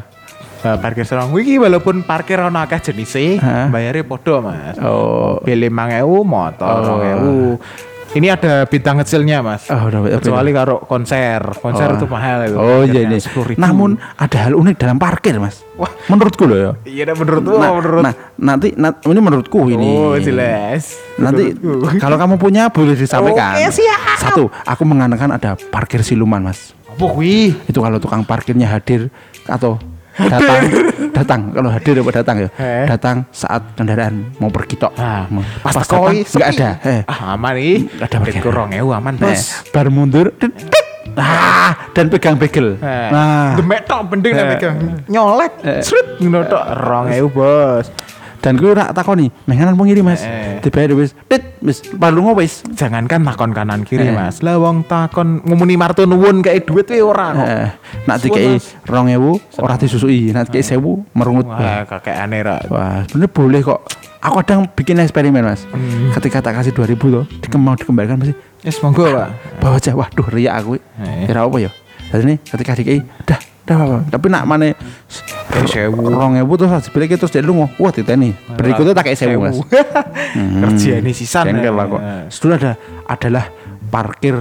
Parkir 0.62 1.02
serong 1.02 1.34
kuwi 1.34 1.42
ki 1.42 1.54
walaupun 1.58 2.06
parkir 2.06 2.38
ono 2.38 2.58
akeh 2.62 2.78
jenise, 2.78 3.42
Hah? 3.42 3.66
bayarnya 3.66 4.06
podo, 4.06 4.38
Mas. 4.46 4.78
Oh, 4.78 5.42
Mobil 5.42 5.66
5000, 5.66 6.22
motor 6.22 6.76
Oh. 7.18 7.54
2000. 8.12 8.18
Ini 8.18 8.26
ada 8.28 8.52
bintang 8.64 8.96
kecilnya 8.98 9.40
mas. 9.40 9.64
Oh, 9.66 9.88
udah, 9.88 10.00
udah, 10.02 10.20
Kecuali 10.20 10.50
kalau 10.50 10.76
konser, 10.80 11.40
konser 11.56 11.88
Oh. 11.88 11.96
itu 11.96 12.06
mahal 12.06 12.38
itu. 12.44 12.56
Oh 12.56 12.82
iya 12.82 13.00
ini. 13.02 13.16
Sepuluh 13.16 13.46
ribu. 13.48 13.58
Namun 13.58 13.90
ada 13.96 14.36
hal 14.38 14.52
unik 14.52 14.76
dalam 14.76 14.96
parkir 14.96 15.36
mas. 15.36 15.64
Wah 15.74 15.88
menurutku 16.06 16.44
loh 16.44 16.58
ya. 16.58 16.70
iya 16.84 17.08
menurut 17.08 17.40
Nah, 17.42 17.72
menurut. 17.72 18.02
nah, 18.04 18.14
nanti 18.36 18.76
na- 18.76 19.00
ini 19.02 19.18
menurutku 19.18 19.60
ini. 19.66 19.88
Oh 19.88 20.14
jelas. 20.14 21.00
Nanti 21.16 21.56
Menurutku. 21.56 21.96
kalau 21.96 22.16
kamu 22.16 22.34
punya 22.36 22.68
boleh 22.68 22.92
disampaikan. 22.92 23.56
Oke, 23.56 23.72
siap. 23.72 24.18
Satu, 24.20 24.44
aku 24.62 24.82
mengatakan 24.84 25.32
ada 25.32 25.56
parkir 25.70 26.00
siluman 26.00 26.42
mas. 26.42 26.76
apa 26.84 27.08
kuwi? 27.08 27.56
Itu 27.64 27.80
kalau 27.80 27.96
tukang 27.96 28.20
parkirnya 28.20 28.68
hadir 28.68 29.08
atau 29.42 29.80
datang, 30.12 30.62
datang 31.10 31.40
kalau 31.50 31.70
hadir 31.72 31.94
apa 31.98 32.10
datang 32.12 32.36
ya, 32.38 32.48
Eh. 32.56 32.84
datang 32.86 33.16
saat 33.30 33.62
kendaraan 33.74 34.36
mau 34.36 34.48
pergi 34.48 34.76
tok. 34.76 34.92
Nah, 34.94 35.24
pas 35.60 35.72
pas 35.72 35.84
datang 35.84 36.12
nggak 36.14 36.48
ada. 36.52 36.70
Ah, 37.04 37.34
aman 37.34 37.52
nih. 37.56 37.76
Nggak 37.88 38.06
ada 38.06 38.16
parkir. 38.18 38.42
Kurang 38.42 38.70
ewu 38.72 38.90
aman, 38.92 39.14
Bos. 39.16 39.64
baru 39.70 39.88
mundur, 39.88 40.26
ah, 41.16 41.72
dan 41.92 42.08
pegang 42.08 42.36
bagel. 42.36 42.76
Nah, 42.78 43.56
demek 43.56 43.84
tok 43.84 44.00
bending 44.08 44.34
megang. 44.36 44.76
Nyolek, 45.06 45.52
sret 45.80 46.20
ngono 46.20 46.44
tok. 46.44 46.64
Rong 46.78 47.06
ewu, 47.10 47.28
Bos. 47.28 47.86
Dan 48.42 48.58
gue 48.58 48.74
rak 48.74 48.90
takoni, 48.90 49.30
menganan 49.46 49.78
pengiri 49.78 50.02
mas, 50.02 50.20
Eh. 50.20 50.58
dibayar 50.58 50.90
wis, 50.92 51.14
tit, 51.24 51.56
wis, 51.62 51.78
baru 51.88 52.34
wis. 52.34 52.66
Jangankan 52.68 53.22
takon 53.22 53.54
kanan 53.54 53.86
kiri, 53.86 54.10
Eh. 54.10 54.12
Mas. 54.12 54.42
Lah 54.42 54.58
wong 54.58 54.82
takon 54.82 55.40
ngumuni 55.40 55.78
martu 55.78 56.02
nuwun 56.02 56.42
kayak 56.42 56.66
duit 56.66 56.84
kuwi 56.84 56.98
ora 56.98 57.30
kok. 57.32 57.46
Eh, 57.46 57.68
nak 58.04 58.18
dikei 58.18 58.58
rong 58.84 59.08
ewu, 59.08 59.38
ora 59.56 59.78
disusui, 59.78 60.34
nak 60.34 60.50
dikei 60.50 60.60
sewu, 60.60 61.06
merungut. 61.12 61.46
Wah, 61.46 61.86
kakek 61.86 62.18
aneh 62.18 62.42
ra. 62.42 62.58
Wah, 62.66 63.06
sebenarnya 63.06 63.30
boleh 63.30 63.60
kok. 63.62 63.80
Aku 64.18 64.34
kadang 64.38 64.66
bikin 64.68 64.98
eksperimen 64.98 65.42
mas. 65.42 65.62
Hmm. 65.66 66.10
Ketika 66.10 66.42
tak 66.42 66.54
kasih 66.54 66.70
2000 66.70 67.10
tuh, 67.10 67.24
dikem- 67.38 67.58
mau 67.58 67.74
dikembalikan 67.74 68.18
pasti 68.18 68.34
Yes, 68.62 68.78
monggo, 68.78 69.02
Pak. 69.02 69.58
bawa 69.58 69.78
aja. 69.78 69.90
Waduh, 69.92 70.26
riak 70.30 70.54
aku. 70.56 70.78
Eh. 70.78 71.26
Kira 71.26 71.42
apa 71.42 71.58
ya? 71.58 71.70
Jadi 72.10 72.22
ini 72.22 72.34
ketika 72.38 72.74
dikei, 72.74 73.02
dah, 73.24 73.38
apa. 73.76 73.98
Tapi 74.08 74.26
nak 74.28 74.44
mana 74.44 74.72
sewu. 75.68 76.10
rong 76.10 76.40
ewu 76.40 76.52
terus 76.58 76.70
harus 76.70 76.88
balik 76.90 77.16
terus 77.16 77.32
dia 77.32 77.44
lungo. 77.44 77.68
Wah, 77.78 77.92
titeni. 77.92 78.32
Berikutnya 78.56 78.92
tak 78.96 79.10
kayak 79.10 79.18
sewu 79.18 79.38
mas. 79.40 79.58
Hmm. 80.32 80.64
Kerja 80.64 80.96
ini 81.04 81.12
sisan. 81.12 81.44
Jengkel 81.44 81.76
lah 81.76 81.84
kok. 81.84 82.00
Setelah 82.32 82.56
ada 82.56 82.72
adalah 83.04 83.44
parkir 83.92 84.40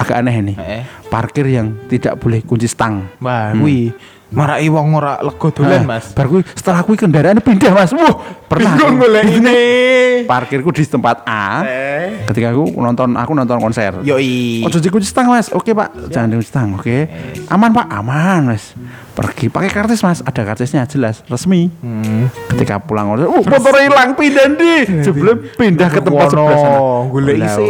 agak 0.00 0.16
aneh 0.16 0.34
ini. 0.40 0.54
Eh. 0.56 0.82
Parkir 1.12 1.44
yang 1.44 1.76
tidak 1.92 2.16
boleh 2.16 2.40
kunci 2.40 2.64
stang. 2.64 3.04
Wah, 3.20 3.52
kuwi 3.52 3.92
marai 4.30 4.66
wong 4.70 4.94
ora 4.94 5.18
lega 5.20 5.48
dolan, 5.50 5.82
Ah, 5.82 5.98
Mas. 5.98 6.14
Baru 6.14 6.28
kuwi 6.38 6.42
setelah 6.54 6.80
kuwi 6.86 6.96
kendaraan 6.96 7.38
pindah 7.42 7.72
mas. 7.74 7.90
Wah, 7.90 8.14
pernah. 8.46 8.78
Bingung 8.78 8.96
aku. 8.96 9.02
golek 9.06 9.24
ini. 9.26 9.58
Parkirku 10.30 10.70
di 10.70 10.86
tempat 10.86 11.26
A. 11.26 11.66
Eh. 11.66 12.24
Ketika 12.30 12.54
aku 12.54 12.70
nonton 12.78 13.18
aku 13.18 13.32
nonton 13.34 13.58
konser. 13.58 13.98
Yoi. 14.06 14.62
Oh, 14.62 14.70
kunci 14.70 15.06
stang 15.06 15.26
mas. 15.30 15.50
Oke 15.50 15.74
pak, 15.74 16.10
jangan 16.10 16.38
kunci 16.38 16.48
stang. 16.48 16.68
Oke, 16.78 17.10
aman 17.50 17.70
pak, 17.74 17.86
aman 17.90 18.54
mas. 18.54 18.72
Pergi 19.10 19.46
pakai 19.46 19.68
kartis 19.68 20.00
mas. 20.00 20.20
Ada 20.20 20.42
kartisnya 20.44 20.84
jelas, 20.84 21.20
resmi. 21.26 21.68
Hmm. 21.80 22.30
Ketika 22.48 22.78
pulang 22.78 23.10
oh 23.10 23.42
motor 23.42 23.74
hilang 23.76 24.14
pindah 24.14 24.46
di. 24.52 25.02
Sebelum 25.02 25.50
pindah 25.52 25.88
ke 25.88 26.00
tempat 26.00 26.26
sebelah 26.28 26.56
sana. 26.56 26.78
Lah, 27.10 27.36
isi. 27.36 27.68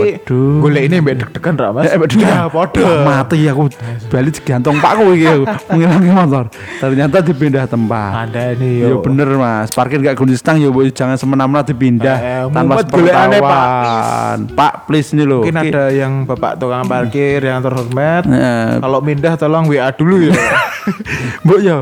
Golek 0.60 0.82
ini 0.84 0.96
mbek 0.98 1.14
deg-degan 1.18 1.54
ra, 1.56 1.68
Mas? 1.70 1.84
Eh, 1.86 1.98
Ya. 2.20 2.46
Wah, 2.46 2.98
mati 3.02 3.46
aku 3.46 3.72
balik 4.08 4.42
gantung 4.42 4.76
iki 4.76 5.24
aku 5.24 5.42
menghilangi 5.70 6.10
motor. 6.10 6.44
Ternyata 6.76 7.16
dipindah 7.20 7.64
tempat. 7.64 8.28
Ada 8.28 8.54
nih 8.54 8.84
Ya 8.84 8.96
bener 8.96 9.28
mas, 9.32 9.68
parkir 9.70 9.98
gak 9.98 10.14
kunci 10.14 10.34
stang 10.34 10.56
ya 10.56 10.68
boy 10.68 10.90
jangan 10.90 11.16
semena-mena 11.16 11.62
dipindah 11.62 12.16
Eh, 12.16 12.42
tanpa 12.50 12.82
golekane, 12.82 13.38
Pak. 13.38 13.50
sepengetahuan. 13.50 14.38
Pak, 14.52 14.72
please 14.84 15.08
ini 15.10 15.24
loh. 15.24 15.40
Mungkin 15.40 15.56
Ki- 15.56 15.70
ada 15.70 15.84
yang 15.88 16.12
bapak 16.24 16.52
tukang 16.56 16.84
parkir 16.84 17.40
yang 17.40 17.60
terhormat. 17.60 18.22
Eh, 18.26 18.70
Kalau 18.78 18.98
pindah 19.00 19.34
tolong 19.36 19.64
WA 19.66 19.88
dulu 19.90 20.28
ya. 20.28 20.34
Mbok 21.44 21.60
ya, 21.62 21.76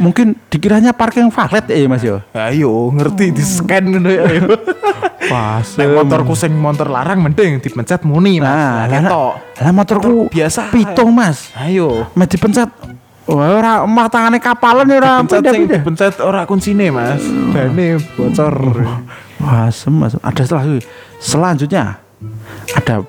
mungkin 0.00 0.38
dikiranya 0.48 0.96
parking 0.96 1.28
valet 1.28 1.64
ya 1.68 1.86
mas 1.88 2.02
ya. 2.02 2.24
Ayo 2.32 2.88
ngerti 2.92 3.34
di 3.34 3.44
scan 3.44 3.92
ngono 3.92 4.08
ya. 4.08 4.22
ayo. 4.24 4.56
Pas. 5.28 5.66
Nek 5.76 5.88
motorku 5.92 6.32
sing 6.34 6.52
motor 6.56 6.88
larang 6.88 7.22
mending 7.22 7.62
dipencet 7.62 8.02
muni 8.02 8.42
Mas. 8.42 8.48
Nah, 8.48 8.84
lah, 8.88 9.00
ketok. 9.00 9.32
lah 9.62 9.72
motorku 9.72 10.12
biasa. 10.32 10.72
Pitung 10.72 11.10
mas. 11.14 11.52
Ayo. 11.54 12.08
Mas 12.16 12.28
dipencet. 12.32 12.68
Wah, 13.22 13.54
ora 13.54 13.86
emah 13.86 14.10
tangane 14.10 14.42
kapalan 14.42 14.82
ya 14.90 14.98
ora 14.98 15.12
Pencet 15.22 15.42
sing 15.46 15.64
dipencet 15.70 16.14
ora 16.18 16.42
kuncine 16.42 16.90
Mas. 16.90 17.22
Bane 17.54 18.02
bocor. 18.18 18.56
Wah, 19.38 19.70
mas. 19.70 20.12
Ada 20.18 20.42
setelah. 20.42 20.64
Selanjutnya 21.22 22.02
ada 22.74 23.06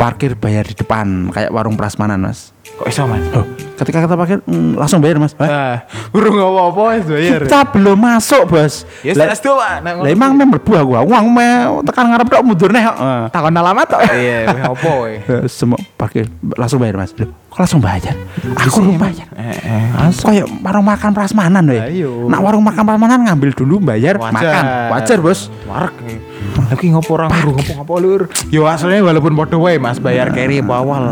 parkir 0.00 0.32
bayar 0.32 0.64
di 0.64 0.72
depan 0.72 1.28
kayak 1.28 1.52
warung 1.52 1.76
prasmanan 1.76 2.24
mas. 2.24 2.53
Kok 2.74 2.86
iso 2.90 3.06
Mas? 3.06 3.22
Loh, 3.30 3.46
ketika 3.78 4.02
kita 4.02 4.14
parkir 4.14 4.38
mm, 4.42 4.74
langsung 4.74 4.98
bayar 4.98 5.22
mas. 5.22 5.30
Eh, 5.38 5.46
Ah, 5.46 5.86
urung 6.10 6.34
apa-apa 6.34 6.98
wis 6.98 7.06
bayar. 7.06 7.40
kita 7.46 7.60
belum 7.70 7.94
masuk 7.94 8.42
bos. 8.50 8.82
Ya 9.06 9.14
wis 9.14 9.38
tuh 9.38 9.54
Pak. 9.54 9.78
Lah 9.82 10.10
emang 10.10 10.34
memang 10.34 10.58
aku. 10.58 10.74
Aku 10.98 11.10
aku 11.14 11.28
me 11.30 11.46
tekan 11.86 12.10
ngarep 12.10 12.26
tok 12.26 12.42
mundur 12.42 12.74
neh. 12.74 12.82
Heeh. 12.82 13.20
takon 13.30 13.54
alamat 13.54 13.86
tok. 13.86 14.02
Iya, 14.14 14.50
apa 14.66 14.90
we? 15.06 15.22
Eh, 15.22 15.46
Semua 15.46 15.78
parkir 15.94 16.26
langsung 16.58 16.82
bayar 16.82 16.98
mas. 16.98 17.14
Loh, 17.14 17.30
kok 17.46 17.62
langsung 17.62 17.78
bayar? 17.78 18.18
Aku 18.58 18.82
belum 18.82 18.98
bayar. 18.98 19.26
Eh, 19.38 19.54
eh. 19.54 20.10
Kayak 20.10 20.46
warung 20.58 20.86
makan 20.86 21.10
prasmanan 21.14 21.62
we. 21.70 21.78
Ayo. 21.78 22.26
Nak 22.26 22.40
warung 22.42 22.64
makan 22.66 22.82
prasmanan 22.82 23.22
ngambil 23.22 23.54
dulu 23.54 23.78
bayar 23.78 24.18
Wajar. 24.18 24.34
makan. 24.34 24.64
Wajar 24.90 25.18
bos. 25.22 25.46
Warek 25.70 25.94
nih. 26.02 26.18
Lagi 26.64 26.86
ngopo 26.90 27.10
orang 27.14 27.30
ngopo 27.30 27.72
ngopo 27.76 27.94
lur. 28.02 28.22
Yo 28.50 28.66
aslinya 28.66 29.02
walaupun 29.04 29.30
wae 29.58 29.78
Mas 29.78 30.02
bayar 30.02 30.34
carry 30.34 30.58
apa 30.58 30.74
awal. 30.74 31.04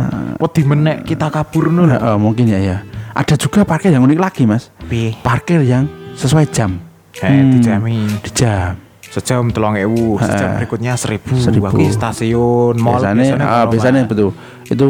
Wedi 0.42 0.66
menek 0.66 1.06
kita 1.06 1.30
kabur 1.30 1.70
nul. 1.70 1.87
eh, 1.88 2.18
mungkin 2.18 2.50
ya 2.50 2.58
ya. 2.58 2.76
Ada 3.14 3.38
juga 3.38 3.62
parkir 3.62 3.94
yang 3.94 4.02
unik 4.02 4.18
lagi 4.18 4.42
mas. 4.42 4.75
Piye? 4.82 5.14
Parkir 5.22 5.62
yang 5.62 5.87
sesuai 6.12 6.50
jam. 6.50 6.82
Eh, 7.14 7.28
Hmm, 7.30 7.54
dijamin. 7.54 8.08
Di 8.18 8.30
jam. 8.34 8.75
Sejam 9.06 9.52
telung 9.52 9.76
ewu, 9.76 10.16
sejam 10.18 10.56
berikutnya 10.56 10.96
seribu. 10.96 11.37
Seribu. 11.37 11.68
Waki 11.68 11.92
stasiun, 11.92 12.80
mall 12.80 12.96
biasanya, 12.96 13.37
ah, 13.37 13.46
kalau 13.61 13.70
biasanya 13.70 14.02
betul. 14.08 14.32
Itu 14.64 14.87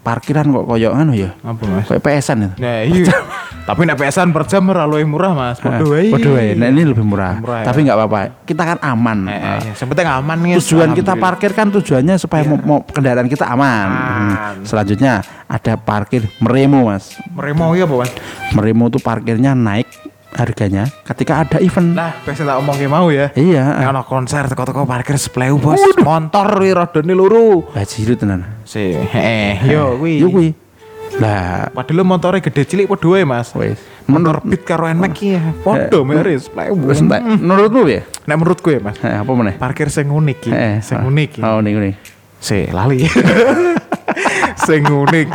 parkiran 0.00 0.48
kok 0.48 0.64
koyo 0.64 0.90
anu 0.90 1.12
ya. 1.12 1.36
Apa 1.44 1.62
Mas? 1.68 1.84
Kayak 1.84 2.02
PSan 2.02 2.36
itu. 2.40 2.54
Nah, 2.56 2.80
iya. 2.82 3.04
Tapi 3.66 3.82
nek 3.82 3.98
pesan 3.98 4.30
per 4.30 4.46
jam 4.46 4.62
ora 4.70 4.86
luwih 4.86 5.02
murah 5.02 5.34
Mas. 5.34 5.58
Podo 5.58 5.90
wae. 5.90 6.14
Podo 6.14 6.38
wae. 6.38 6.54
Nah, 6.54 6.70
ini 6.70 6.86
lebih 6.86 7.02
murah. 7.02 7.42
Murah, 7.42 7.60
ya. 7.60 7.66
Tapi 7.66 7.78
nggak 7.82 7.96
apa-apa. 7.98 8.18
Kita 8.46 8.62
kan 8.62 8.78
aman. 8.78 9.18
Eh, 9.26 9.34
eh, 9.34 9.42
Ah. 9.42 9.58
ya. 9.58 9.72
Yang 9.74 9.88
penting 9.90 10.06
aman 10.06 10.36
nih. 10.38 10.52
Tujuan 10.62 10.88
kita 10.94 11.12
parkir 11.18 11.50
kan 11.50 11.66
tujuannya 11.74 12.14
supaya 12.14 12.46
mau, 12.46 12.58
mau 12.62 12.78
kendaraan 12.86 13.26
kita 13.26 13.42
aman. 13.50 13.86
Hmm. 13.90 14.62
Selanjutnya 14.62 15.26
ada 15.50 15.74
parkir 15.74 16.30
meremo 16.38 16.86
mas. 16.86 17.18
Meremo 17.34 17.74
ya 17.74 17.90
apa 17.90 18.06
Mas? 18.06 18.12
Meremo 18.54 18.86
tuh 18.86 19.02
parkirnya 19.02 19.58
naik 19.58 19.90
harganya 20.36 20.84
ketika 21.02 21.42
ada 21.42 21.58
event. 21.58 21.96
Nah, 21.96 22.12
biasa 22.22 22.44
tak 22.44 22.56
omong 22.60 22.76
mau 22.86 23.08
ya. 23.10 23.32
Iya. 23.34 23.82
Nek 23.82 23.88
ono 23.90 24.02
konser 24.06 24.46
teko-teko 24.46 24.86
parkir 24.86 25.16
seplewu 25.18 25.58
bos. 25.58 25.80
Motor 26.06 26.48
wi 26.62 26.70
rodone 26.70 27.12
loro. 27.16 27.72
Bajiru 27.74 28.14
tenan. 28.14 28.62
Si, 28.62 28.94
heeh, 28.94 29.64
yo 29.66 29.96
kuwi. 29.98 30.14
Yo 30.22 30.28
kuwi. 30.30 30.48
Lah, 31.16 31.72
Padahal 31.72 32.04
motornya 32.04 32.44
gede 32.44 32.62
cilik 32.68 32.86
podo 32.90 33.16
wae, 33.16 33.24
Mas. 33.24 33.54
wes. 33.56 33.80
Motor 34.06 34.44
beat 34.44 34.62
karo 34.68 34.86
NMAX 34.90 35.12
ki 35.16 35.26
ya. 35.34 35.42
Podo 35.64 36.04
miris 36.04 36.46
seplewu. 36.46 36.92
Wes 36.92 37.00
entek. 37.00 37.22
Menurutmu 37.24 37.88
ya? 37.88 38.02
Nek 38.28 38.36
menurutku 38.36 38.68
ya, 38.70 38.80
Mas. 38.84 39.00
Eh, 39.00 39.16
apa 39.16 39.30
meneh? 39.32 39.54
Parkir 39.56 39.88
sing 39.88 40.12
unik 40.12 40.38
ki. 40.44 40.50
Eh, 40.52 40.76
Sing 40.84 41.00
ah. 41.00 41.08
unik 41.08 41.28
ki. 41.38 41.40
Oh, 41.42 41.58
nih. 41.64 41.96
Si, 42.36 42.68
lali. 42.68 43.06
sing 44.56 44.82
unik. 44.82 45.28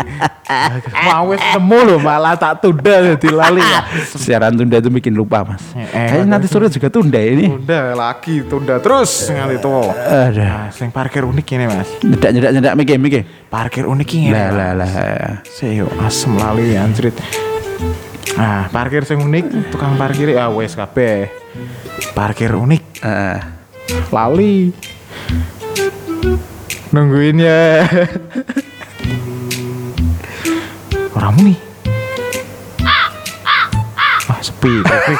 Mau 1.05 1.31
wis 1.31 1.39
nemu 1.39 1.77
lho 1.85 1.97
malah 1.97 2.35
tak 2.35 2.59
tunda 2.59 3.13
jadi 3.13 3.29
lali. 3.29 3.61
ya. 3.61 3.81
Siaran 4.11 4.53
tunda 4.53 4.77
itu 4.77 4.89
bikin 4.89 5.13
lupa, 5.13 5.45
Mas. 5.45 5.61
Eh, 5.71 5.85
eh, 5.85 6.07
Kayaknya 6.09 6.25
nanti 6.27 6.47
sore 6.49 6.67
juga 6.67 6.89
tunda 6.89 7.21
ini. 7.21 7.47
Tunda 7.47 7.93
lagi, 7.93 8.41
tunda 8.43 8.75
terus 8.77 9.29
nganti 9.29 9.57
tuwa. 9.57 9.93
Ada. 9.93 10.43
Nah, 10.43 10.67
sing 10.73 10.89
parkir 10.89 11.23
unik 11.23 11.47
ini, 11.53 11.65
Mas. 11.65 11.89
Nyedak 12.01 12.31
nyedak 12.33 12.51
nyedak 12.57 12.73
mikir 12.75 12.95
mikir. 12.97 13.21
Parkir 13.47 13.85
unik 13.85 14.09
ini. 14.11 14.33
Lah 14.33 14.49
lah 14.51 14.71
lah. 14.75 14.89
Saya 15.45 15.85
asem 16.01 16.33
lali 16.35 16.75
anjrit. 16.75 17.15
Nah, 18.31 18.71
parkir 18.71 19.03
sing 19.03 19.19
unik, 19.19 19.69
tukang 19.69 19.95
parkir 19.95 20.31
ya 20.31 20.49
wes 20.49 20.73
kabeh. 20.73 21.29
Parkir 22.11 22.55
unik, 22.55 22.83
Eh, 23.01 23.39
lali. 24.09 24.71
Nungguin 26.91 27.39
ya. 27.39 27.87
Orang 31.11 31.35
nih. 31.43 31.57
Ah, 34.31 34.39
sepi, 34.39 34.79
sepi. 34.79 35.15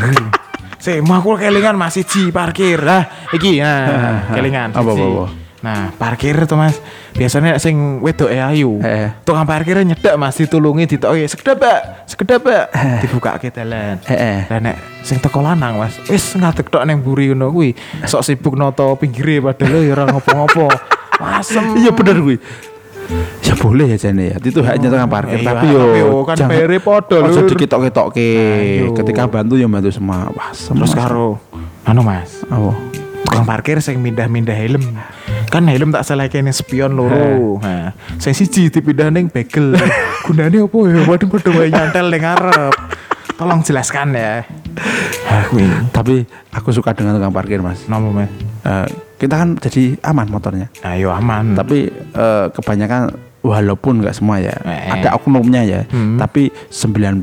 Saya 0.84 1.02
mau 1.02 1.18
aku 1.18 1.40
kelingan 1.40 1.74
masih 1.74 2.06
ji 2.06 2.30
parkir 2.30 2.78
lah. 2.78 3.08
Iki, 3.34 3.58
nah, 3.58 4.28
kelingan. 4.36 4.70
Apa, 4.70 4.92
apa? 4.92 5.24
Nah, 5.64 5.90
parkir 5.98 6.36
tuh 6.46 6.54
mas. 6.54 6.78
Biasanya 7.16 7.58
sing 7.58 7.98
wedok 8.04 8.30
ya 8.30 8.54
ayu. 8.54 8.78
Eh. 8.84 9.10
Tukang 9.26 9.48
parkirnya 9.48 9.96
nyedak 9.96 10.14
mas 10.14 10.38
ditulungi 10.38 10.86
ditoki 10.86 11.26
sekedap 11.26 11.58
pak, 11.58 12.06
sekedap 12.06 12.38
pak. 12.44 12.70
Dibuka 13.02 13.40
ke 13.40 13.50
dalan. 13.50 13.98
Eh, 14.06 14.14
eh. 14.14 14.38
Lah 14.46 14.60
nek 14.62 14.76
sing 15.02 15.18
teko 15.18 15.42
lanang 15.42 15.80
mas, 15.80 15.98
wis 16.06 16.38
ngadeg 16.38 16.70
tok 16.70 16.86
neng 16.86 17.02
buri 17.02 17.34
ngono 17.34 17.50
kuwi. 17.50 17.74
Sok 18.06 18.22
sibuk 18.22 18.54
noto 18.54 18.94
pinggire 18.94 19.42
padahal 19.42 19.82
ya 19.82 19.96
ora 19.96 20.04
ngopo-ngopo. 20.12 20.70
Asem. 21.40 21.80
iya 21.80 21.90
bener 21.96 22.20
gue 22.20 22.36
ya 23.42 23.54
boleh 23.54 23.86
ya 23.94 23.98
jane 23.98 24.34
ya 24.34 24.36
itu 24.42 24.60
haknya 24.62 24.88
tukang 24.90 25.10
parkir 25.10 25.38
Iya, 25.40 25.46
tapi 25.46 25.66
yo 25.70 26.24
kan 26.26 26.36
bayarnya 26.46 26.80
podo, 26.82 27.16
ojo 27.22 27.40
Lur. 27.42 27.48
diketok-ketok 27.54 28.06
ke 28.14 28.26
Ayo. 28.26 28.94
ketika 28.94 29.30
bantu 29.30 29.54
ya 29.58 29.66
bantu 29.70 29.88
semua 29.94 30.30
wah 30.34 30.50
Terus 30.50 30.92
karo 30.94 31.38
anu 31.86 32.02
Mas, 32.02 32.42
oh 32.50 32.74
tukang 33.26 33.42
parkir 33.42 33.82
sing 33.82 33.98
mindah-mindah 34.00 34.54
helm. 34.54 34.80
Kan 35.52 35.68
helm 35.68 35.92
tak 35.92 36.06
salah 36.08 36.30
kene 36.30 36.54
spion 36.56 36.94
loro. 36.96 37.58
Nah, 37.60 37.92
sing 38.16 38.32
siji 38.32 38.70
dipindah 38.72 39.12
ning 39.12 39.28
bagel. 39.28 39.76
Gunane 40.26 40.62
apa 40.62 40.78
ya? 40.88 41.00
Waduh 41.04 41.28
padha 41.28 41.50
wae 41.52 41.68
nyantel 41.68 42.06
ning 42.08 42.22
ngarep. 42.24 42.74
Tolong 43.36 43.60
jelaskan 43.60 44.16
ya. 44.16 44.46
Tapi 45.92 46.24
aku 46.54 46.72
suka 46.72 46.96
dengan 46.96 47.20
tukang 47.20 47.34
parkir 47.34 47.60
mas 47.60 47.84
Nomo, 47.84 48.08
Mas? 48.08 48.32
Eh, 48.64 48.88
kita 49.16 49.34
kan 49.34 49.48
jadi 49.56 49.96
aman 50.02 50.26
motornya 50.26 50.68
Ayo 50.82 51.08
aman. 51.08 51.52
tapi 51.52 51.88
eh, 51.92 52.46
kebanyakan 52.50 53.12
walaupun 53.40 54.00
nggak 54.00 54.12
semua 54.12 54.36
ya 54.38 54.52
Eh. 54.58 54.90
ada 54.92 55.14
oknumnya 55.14 55.62
ya 55.62 55.80
Hmm. 55.86 56.16
tapi 56.16 56.50
90% 56.68 57.22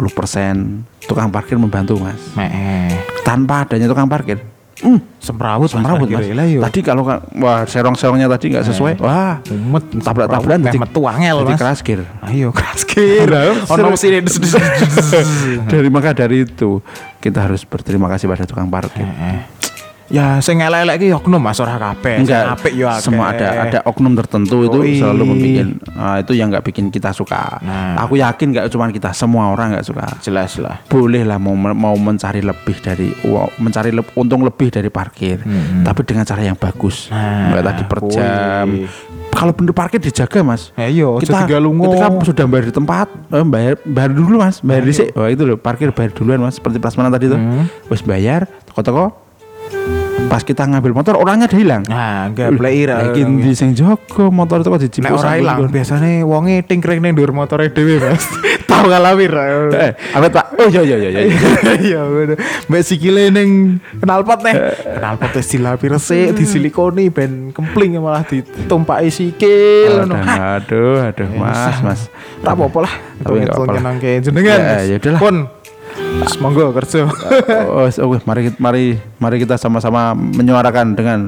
tukang 1.04 1.30
parkir 1.30 1.56
membantu 1.56 1.98
mas 1.98 2.18
Meh. 2.34 2.90
tanpa 3.22 3.64
adanya 3.64 3.86
tukang 3.86 4.08
parkir 4.08 4.40
hmm, 4.80 5.00
Semrawut 5.18 5.68
Semrawut, 5.68 6.08
Mas. 6.08 6.28
Yo. 6.28 6.60
tadi 6.60 6.80
kalau 6.80 7.04
kan 7.04 7.24
wah 7.36 7.64
serong-serongnya 7.64 8.28
tadi 8.28 8.50
nggak 8.50 8.66
sesuai 8.66 8.94
wah 8.98 9.40
Umet 9.46 10.00
tabrak-tabrakan 10.00 10.60
jadi 10.62 10.68
jadi 10.70 10.80
metu 10.80 11.02
angel 11.04 11.38
Mas. 11.46 11.60
keras 11.60 11.80
gear 11.80 12.02
Ayo 12.24 12.50
keras 12.50 12.82
kir. 12.84 13.28
Ono 13.72 13.92
mesin 13.92 14.24
dari 15.66 15.88
maka 15.88 16.12
dari 16.12 16.44
itu 16.44 16.80
kita 17.20 17.44
harus 17.44 17.64
berterima 17.64 18.08
kasih 18.08 18.26
pada 18.26 18.44
tukang 18.44 18.68
parkir 18.68 19.04
Ya 20.14 20.38
sing 20.46 20.62
elek-elek 20.62 20.96
ki 21.02 21.08
oknum 21.10 21.42
Mas 21.42 21.58
ora 21.58 21.74
kabeh. 21.82 22.22
Enggak 22.22 22.54
apik 22.54 22.78
yo 22.78 22.86
akeh. 22.86 23.02
semua 23.02 23.34
ada 23.34 23.66
ada 23.66 23.80
oknum 23.82 24.14
tertentu 24.14 24.62
itu 24.62 25.02
selalu 25.02 25.24
membuat 25.26 25.68
ah, 25.98 26.22
itu 26.22 26.38
yang 26.38 26.54
nggak 26.54 26.62
bikin 26.70 26.94
kita 26.94 27.10
suka. 27.10 27.58
Nah. 27.66 27.98
aku 27.98 28.22
yakin 28.22 28.54
nggak 28.54 28.70
cuma 28.70 28.94
kita 28.94 29.10
semua 29.10 29.50
orang 29.50 29.74
nggak 29.74 29.86
suka. 29.90 30.06
Jelas 30.22 30.62
lah. 30.62 30.78
boleh 30.86 31.26
lah 31.26 31.42
mau 31.42 31.58
mau 31.58 31.98
mencari 31.98 32.46
lebih 32.46 32.78
dari 32.78 33.10
uang- 33.26 33.58
mencari 33.58 33.90
le- 33.90 34.14
untung 34.14 34.46
lebih 34.46 34.70
dari 34.70 34.94
parkir 34.94 35.42
tapi 35.82 36.02
dengan 36.06 36.30
cara 36.30 36.46
yang 36.46 36.58
bagus. 36.62 37.10
Nah, 37.10 37.58
tadi 37.58 37.82
per 37.82 38.00
jam. 38.14 38.68
Kalau 39.34 39.50
bener 39.50 39.74
parkir 39.74 39.98
dijaga 39.98 40.46
mas. 40.46 40.70
Ya 40.78 40.86
iya, 40.94 41.10
aja 41.10 41.26
kita 41.26 41.50
ketika 41.50 42.06
sudah 42.22 42.46
bayar 42.46 42.70
di 42.70 42.74
tempat 42.78 43.08
eh, 43.34 43.42
bayar 43.42 43.74
bayar 43.82 44.12
dulu 44.14 44.38
mas. 44.38 44.62
Bayar 44.62 44.86
di 44.86 44.94
wah 45.18 45.26
itu 45.26 45.42
loh 45.42 45.58
parkir 45.58 45.90
bayar 45.90 46.14
duluan 46.14 46.38
mas. 46.38 46.62
Seperti 46.62 46.78
prasmanan 46.78 47.10
tadi 47.10 47.34
tuh. 47.34 47.42
Hmm. 47.42 47.66
wes 47.90 48.06
bayar 48.06 48.46
toko-toko 48.70 49.23
pas 50.24 50.42
kita 50.42 50.66
ngambil 50.66 50.92
motor 50.94 51.14
orangnya 51.16 51.46
udah 51.46 51.60
hilang 51.60 51.84
Nah, 51.86 52.26
enggak 52.26 52.58
play 52.58 52.76
ira. 52.82 52.98
lagi 53.00 53.22
di 53.22 53.54
sing 53.54 53.72
jogo 53.72 53.94
motor 54.30 54.60
itu 54.60 54.68
kok 54.68 54.74
Nek 54.74 54.84
dijipuk 54.84 55.14
ora 55.14 55.22
sambil- 55.24 55.42
ilang 55.42 55.58
biasane 55.68 56.12
wonge 56.24 56.56
tingkring 56.64 57.00
ning 57.00 57.14
dhuwur 57.14 57.32
motore 57.32 57.70
dhewe, 57.70 58.02
Mas. 58.02 58.26
Tahu 58.64 58.90
ngalamin 58.90 59.30
ra. 59.30 59.44
eh 59.70 59.92
apa 59.94 60.28
pak 60.32 60.46
oh 60.56 60.68
iya 60.68 60.82
iya 60.82 60.98
iya 60.98 61.10
iya 61.12 61.24
Iya, 61.76 62.00
bener. 62.10 62.38
Mbak 62.66 62.82
sikile 62.82 63.30
ning 63.30 63.50
knalpot 63.96 64.42
nih. 64.42 64.56
Knalpot 64.98 65.32
wis 65.32 65.48
dilapi 65.48 65.86
resik, 65.88 66.34
disilikoni 66.34 67.08
ben 67.08 67.32
kempling 67.52 67.94
malah 67.96 68.24
ditumpaki 68.24 69.10
sikil 69.10 70.02
ngono. 70.02 70.18
aduh 70.18 71.06
aduh 71.06 71.28
aduh 71.28 71.28
mas 71.36 71.78
mas 71.80 72.02
Ora 72.42 72.52
apa-apa 72.52 72.80
lah. 72.82 72.94
Tapi 73.20 73.38
lah. 73.40 73.66
nyenengke 73.70 74.12
jenengan. 74.20 74.58
Ya, 74.58 74.80
ya 74.84 74.96
udahlah. 74.98 75.22
Pun 75.22 75.36
Semoga 76.24 76.70
kerja. 76.74 77.10
oh, 77.68 77.90
oh, 77.90 78.08
weh, 78.10 78.22
mari 78.24 78.54
mari 78.58 78.84
mari 79.18 79.36
kita 79.38 79.58
sama-sama 79.58 80.14
menyuarakan 80.14 80.94
dengan 80.94 81.20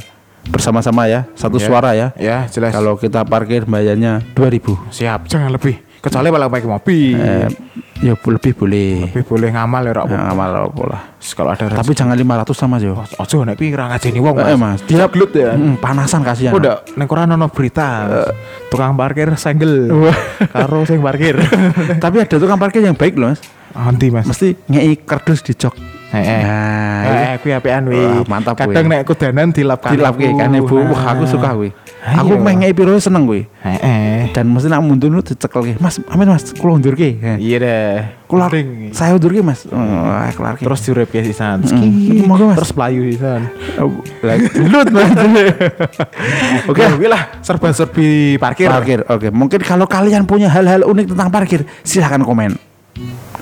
bersama-sama 0.46 1.10
ya 1.10 1.26
satu 1.34 1.58
Ya. 1.58 1.66
suara 1.66 1.92
ya 1.92 2.08
ya, 2.16 2.46
jelas. 2.46 2.70
kalau 2.70 2.94
kita 2.96 3.26
parkir 3.26 3.66
bayarnya 3.66 4.22
2000 4.38 4.78
siap, 4.94 5.26
jangan 5.26 5.50
lebih. 5.50 5.82
Kecuali 5.98 6.30
malah 6.30 6.46
pakai 6.46 6.70
mobil. 6.70 7.18
eh, 7.18 7.50
ya 7.98 8.14
lebih 8.14 8.54
boleh 8.54 9.10
Tapi 9.10 9.26
boleh 9.26 9.50
ngamal 9.50 9.82
ya, 9.82 9.94
Rak. 9.96 10.06
ya, 10.06 10.20
amal 10.30 10.50
apa 10.70 10.84
lah 10.86 11.02
Kalau 11.18 11.50
ada 11.50 11.66
tapi 11.66 11.98
jangan 11.98 12.14
500 12.14 12.54
sama 12.54 12.78
Jo 12.78 12.94
Ojo 13.18 13.42
nek 13.42 13.58
pi 13.58 13.74
ora 13.74 13.90
ngajeni 13.90 14.22
wong, 14.22 14.38
eh, 14.38 14.54
mas 14.54 14.86
dia 14.86 15.10
Glut 15.10 15.34
ya. 15.34 15.58
Mm, 15.58 15.82
panasan 15.82 16.22
kasihan 16.22 16.54
Udah, 16.54 16.86
nek 16.94 17.10
koran 17.10 17.34
ono 17.34 17.50
berita 17.50 18.06
tukang 18.70 18.94
parkir 18.94 19.34
senggel 19.34 19.90
karo 20.46 20.86
sing 20.86 21.02
parkir. 21.02 21.42
tapi 22.04 22.22
ada 22.22 22.38
tukang 22.38 22.62
parkir 22.62 22.86
yang 22.86 22.94
baik 22.94 23.18
loh 23.18 23.34
mas 23.34 23.42
Nanti 23.76 24.08
Mas. 24.08 24.26
mesti 24.26 24.56
ngei 24.66 24.96
kardus 24.98 25.40
di 25.42 25.54
jok 25.54 25.76
Heeh. 26.08 26.42
nah 26.42 27.04
Eh, 27.06 27.36
kuwi 27.38 27.52
apian 27.52 27.84
wi. 27.86 27.98
Wah, 27.98 28.24
mantap 28.26 28.56
kuwi. 28.56 28.72
Kadang 28.72 28.88
nek 28.88 29.04
kudanan 29.04 29.52
dilap 29.52 29.84
kan. 29.84 29.92
dilap 29.92 30.16
ke 30.16 30.32
kan 30.32 30.48
ibu 30.50 30.76
wah 30.86 31.04
aku 31.12 31.24
suka 31.26 31.50
gue 31.54 31.70
Ayo. 32.06 32.22
aku 32.22 32.34
main 32.38 32.56
ngei 32.56 32.72
piro 32.72 32.94
seneng 32.96 33.26
gue 33.26 33.50
Heeh. 33.60 34.30
dan 34.30 34.46
mesti 34.46 34.70
nak 34.70 34.80
mundur 34.80 35.10
nu 35.10 35.20
dicekel 35.20 35.66
ke 35.66 35.74
mas 35.76 35.98
amin 36.06 36.30
mas 36.30 36.54
kulo 36.54 36.78
undur 36.78 36.94
ke 36.94 37.18
Iya 37.36 37.58
deh. 37.58 37.94
Penting. 38.26 38.90
saya 38.92 39.14
undur 39.14 39.30
ke 39.30 39.42
mas 39.42 39.66
oh, 39.66 39.82
kelar 40.32 40.56
ke 40.56 40.64
Terus 40.64 40.80
diurip 40.82 41.10
ke 41.10 41.20
sisan. 41.22 41.66
Terus 41.66 42.72
pelayu 42.72 43.10
sisan. 43.10 43.50
lut 44.64 44.88
mas 44.88 45.10
Oke, 46.70 46.82
oke 46.88 47.08
lah 47.08 47.22
serba-serbi 47.42 48.38
parkir. 48.38 48.68
parkir 48.68 49.00
oke 49.04 49.28
mungkin 49.30 49.60
kalau 49.60 49.86
kalian 49.86 50.24
punya 50.24 50.48
hal-hal 50.48 50.86
unik 50.86 51.12
tentang 51.12 51.30
parkir 51.30 51.66
silahkan 51.82 52.22
komen 52.22 52.58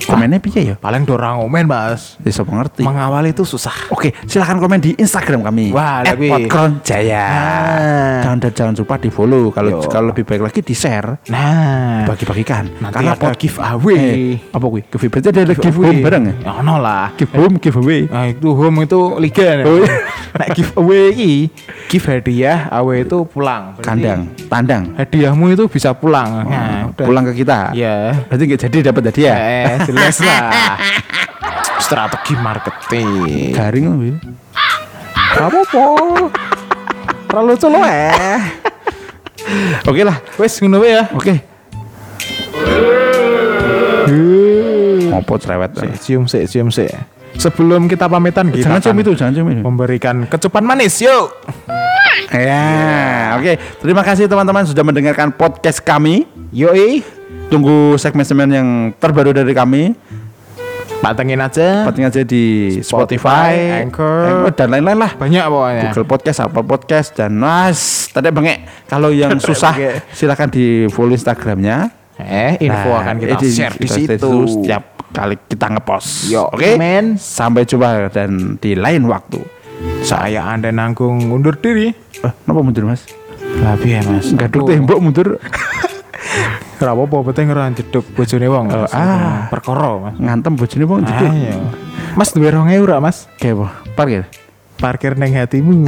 komennya 0.05 0.37
piye 0.37 0.61
ya 0.63 0.75
Paling 0.75 1.03
dorang 1.03 1.39
ngomen, 1.39 1.65
Mas. 1.65 2.15
bisa 2.17 2.41
mengerti 2.41 2.83
Mengawal 2.83 3.25
itu 3.25 3.43
susah. 3.43 3.73
Oke, 3.89 4.11
silahkan 4.25 4.57
komen 4.57 4.79
di 4.79 4.91
Instagram 4.93 5.41
kami. 5.41 5.69
Wah, 5.69 6.01
tapi- 6.01 6.27
@popcorn 6.27 6.79
Jaya. 6.81 7.25
Nah. 7.25 8.19
Jangan 8.21 8.37
dan 8.39 8.51
jangan 8.53 8.73
lupa 8.75 8.95
di 8.97 9.09
follow. 9.09 9.49
Kalau 9.49 9.83
kalau 9.83 10.07
lebih 10.09 10.23
baik 10.23 10.41
lagi 10.41 10.59
di 10.59 10.73
share, 10.73 11.19
Nah, 11.27 12.03
bagi-bagikan. 12.05 12.67
nanti 12.79 12.99
ada 12.99 13.15
pod- 13.15 13.37
giveaway. 13.37 14.03
Eh, 14.33 14.37
apa 14.49 14.65
gue? 14.65 14.81
Giveaway 14.85 15.09
berarti 15.09 15.27
ada 15.33 15.53
give 15.53 15.77
home 15.77 15.99
bareng 15.99 16.23
ya? 16.23 16.33
Ya 16.41 16.51
ono 16.55 16.75
lah. 16.77 17.05
Give 17.15 17.31
home, 17.31 17.55
giveaway. 17.57 18.01
Nah, 18.05 18.25
itu 18.27 18.47
home 18.49 18.77
itu 18.83 18.99
liga 19.17 19.47
nih. 19.55 19.65
Oh, 19.65 19.77
iya. 19.77 19.95
Giveaway 20.57 21.13
iki, 21.13 21.33
give 21.87 22.05
hadiah 22.07 22.65
awe 22.67 22.93
itu 22.97 23.21
pulang. 23.23 23.77
Berarti 23.77 23.85
Kandang, 23.85 24.21
tandang. 24.47 24.83
Hadiahmu 24.95 25.45
itu 25.51 25.63
bisa 25.67 25.93
pulang. 25.93 26.43
Nah, 26.43 26.89
udah. 26.89 27.05
Pulang 27.05 27.23
ke 27.23 27.33
kita. 27.37 27.69
Iya. 27.71 28.25
Berarti 28.25 28.43
nggak 28.43 28.61
jadi 28.63 28.77
dapat 28.83 29.01
hadiah. 29.13 29.35
Jelas 29.93 30.17
lah. 30.19 30.41
Strategi 31.85 32.33
marketing. 32.35 33.07
Garing 33.53 33.85
loh. 33.85 33.97
Wi. 34.01 34.11
Apa-apa. 35.37 35.85
Terlalu 37.29 37.53
colo 37.57 37.79
eh. 37.85 38.41
Oke 39.85 40.01
lah. 40.01 40.17
Wes 40.37 40.57
ngono 40.57 40.81
ya. 40.81 41.09
Oke. 41.13 41.33
Ngopo 45.09 45.33
cerewet. 45.37 45.71
Sik, 45.73 45.93
cium 46.01 46.23
sik, 46.25 46.43
cium 46.49 46.69
sik. 46.69 46.89
Sebelum 47.33 47.89
kita 47.89 48.05
pamitan 48.05 48.53
kita 48.53 48.69
Jangan 48.69 48.81
cium 48.81 48.97
itu, 49.01 49.11
jangan 49.17 49.33
cium 49.33 49.47
itu. 49.49 49.61
memberikan 49.65 50.15
kecupan 50.29 50.63
manis 50.63 51.01
yuk. 51.01 51.33
Ya, 52.29 53.33
oke. 53.37 53.57
Terima 53.81 54.01
kasih 54.05 54.29
teman-teman 54.29 54.65
sudah 54.65 54.85
mendengarkan 54.85 55.33
podcast 55.33 55.81
kami. 55.81 56.25
Yoi. 56.53 57.01
Tunggu 57.53 57.93
segmen-segmen 57.95 58.49
yang 58.49 58.67
terbaru 58.97 59.29
dari 59.29 59.53
kami. 59.53 59.93
Patengin 60.99 61.37
aja. 61.37 61.85
Penting 61.85 62.07
aja 62.07 62.21
di 62.23 62.43
Spotify, 62.79 63.53
Spotify, 63.53 63.83
Anchor. 63.85 64.49
dan 64.55 64.67
lain-lain 64.71 64.97
lah. 64.97 65.11
Banyak 65.13 65.45
pokoknya. 65.45 65.83
Google 65.91 66.07
Podcast, 66.07 66.39
Apple 66.41 66.65
Podcast 66.65 67.07
dan 67.13 67.37
Mas. 67.37 68.09
Tadi 68.09 68.31
bengek. 68.31 68.89
Kalau 68.89 69.13
yang 69.13 69.37
susah 69.43 69.75
silakan 70.09 70.49
di 70.49 70.89
follow 70.89 71.13
Instagramnya. 71.13 71.93
Eh, 72.17 72.57
info 72.57 72.89
Nah, 72.89 73.05
akan 73.05 73.15
kita 73.19 73.35
ini 73.35 73.49
share 73.51 73.75
di 73.75 73.85
situ. 73.85 74.29
setiap 74.47 74.83
kali 75.11 75.35
kita 75.43 75.69
ngepost. 75.69 76.31
Yo, 76.31 76.49
Oke. 76.49 76.73
men. 76.73 77.21
Sampai 77.21 77.67
jumpa 77.67 78.09
dan 78.09 78.57
di 78.57 78.73
lain 78.73 79.05
waktu. 79.05 79.43
Saya 80.01 80.49
Anda 80.49 80.73
nanggung 80.73 81.19
undur 81.27 81.53
diri. 81.53 81.93
Eh, 82.17 82.33
kenapa 82.33 82.59
mundur 82.63 82.87
Mas? 82.87 83.03
Lah 83.59 83.77
piye, 83.77 83.99
Mas? 84.01 84.31
Gaduk 84.31 84.65
tembok 84.65 84.97
mundur 84.97 85.37
Ora 86.83 86.91
apa-apa 86.99 87.31
penting 87.31 87.47
ora 87.47 87.71
jeduk 87.71 88.03
bojone 88.11 88.47
wong. 88.51 88.67
Oh, 88.75 88.83
ah. 88.91 89.47
perkara, 89.47 90.03
Mas. 90.03 90.19
ngantem 90.19 90.51
bojone 90.51 90.83
wong 90.83 90.99
jeduk. 91.07 91.31
Ayo. 91.31 91.63
Mas 92.19 92.35
duwe 92.35 92.51
2000 92.51 92.83
ora, 92.83 92.99
Mas? 92.99 93.31
Kayak 93.39 93.55
apa? 93.55 93.67
Parkir. 93.95 94.23
Parkir 94.75 95.15
neng 95.15 95.31
hatimu. 95.31 95.87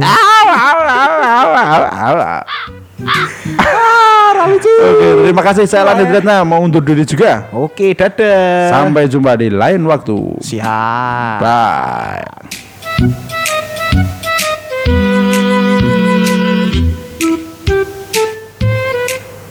Oke, 4.56 5.08
terima 5.20 5.42
kasih 5.44 5.68
saya 5.68 5.84
Lani 5.84 6.08
Dratna 6.08 6.40
mau 6.48 6.64
undur 6.64 6.80
diri 6.80 7.04
juga. 7.04 7.44
Oke, 7.52 7.92
dadah. 7.92 8.72
Sampai 8.72 9.04
jumpa 9.04 9.36
di 9.36 9.52
lain 9.52 9.84
waktu. 9.84 10.16
Siap. 10.40 11.44
Bye. 11.44 12.24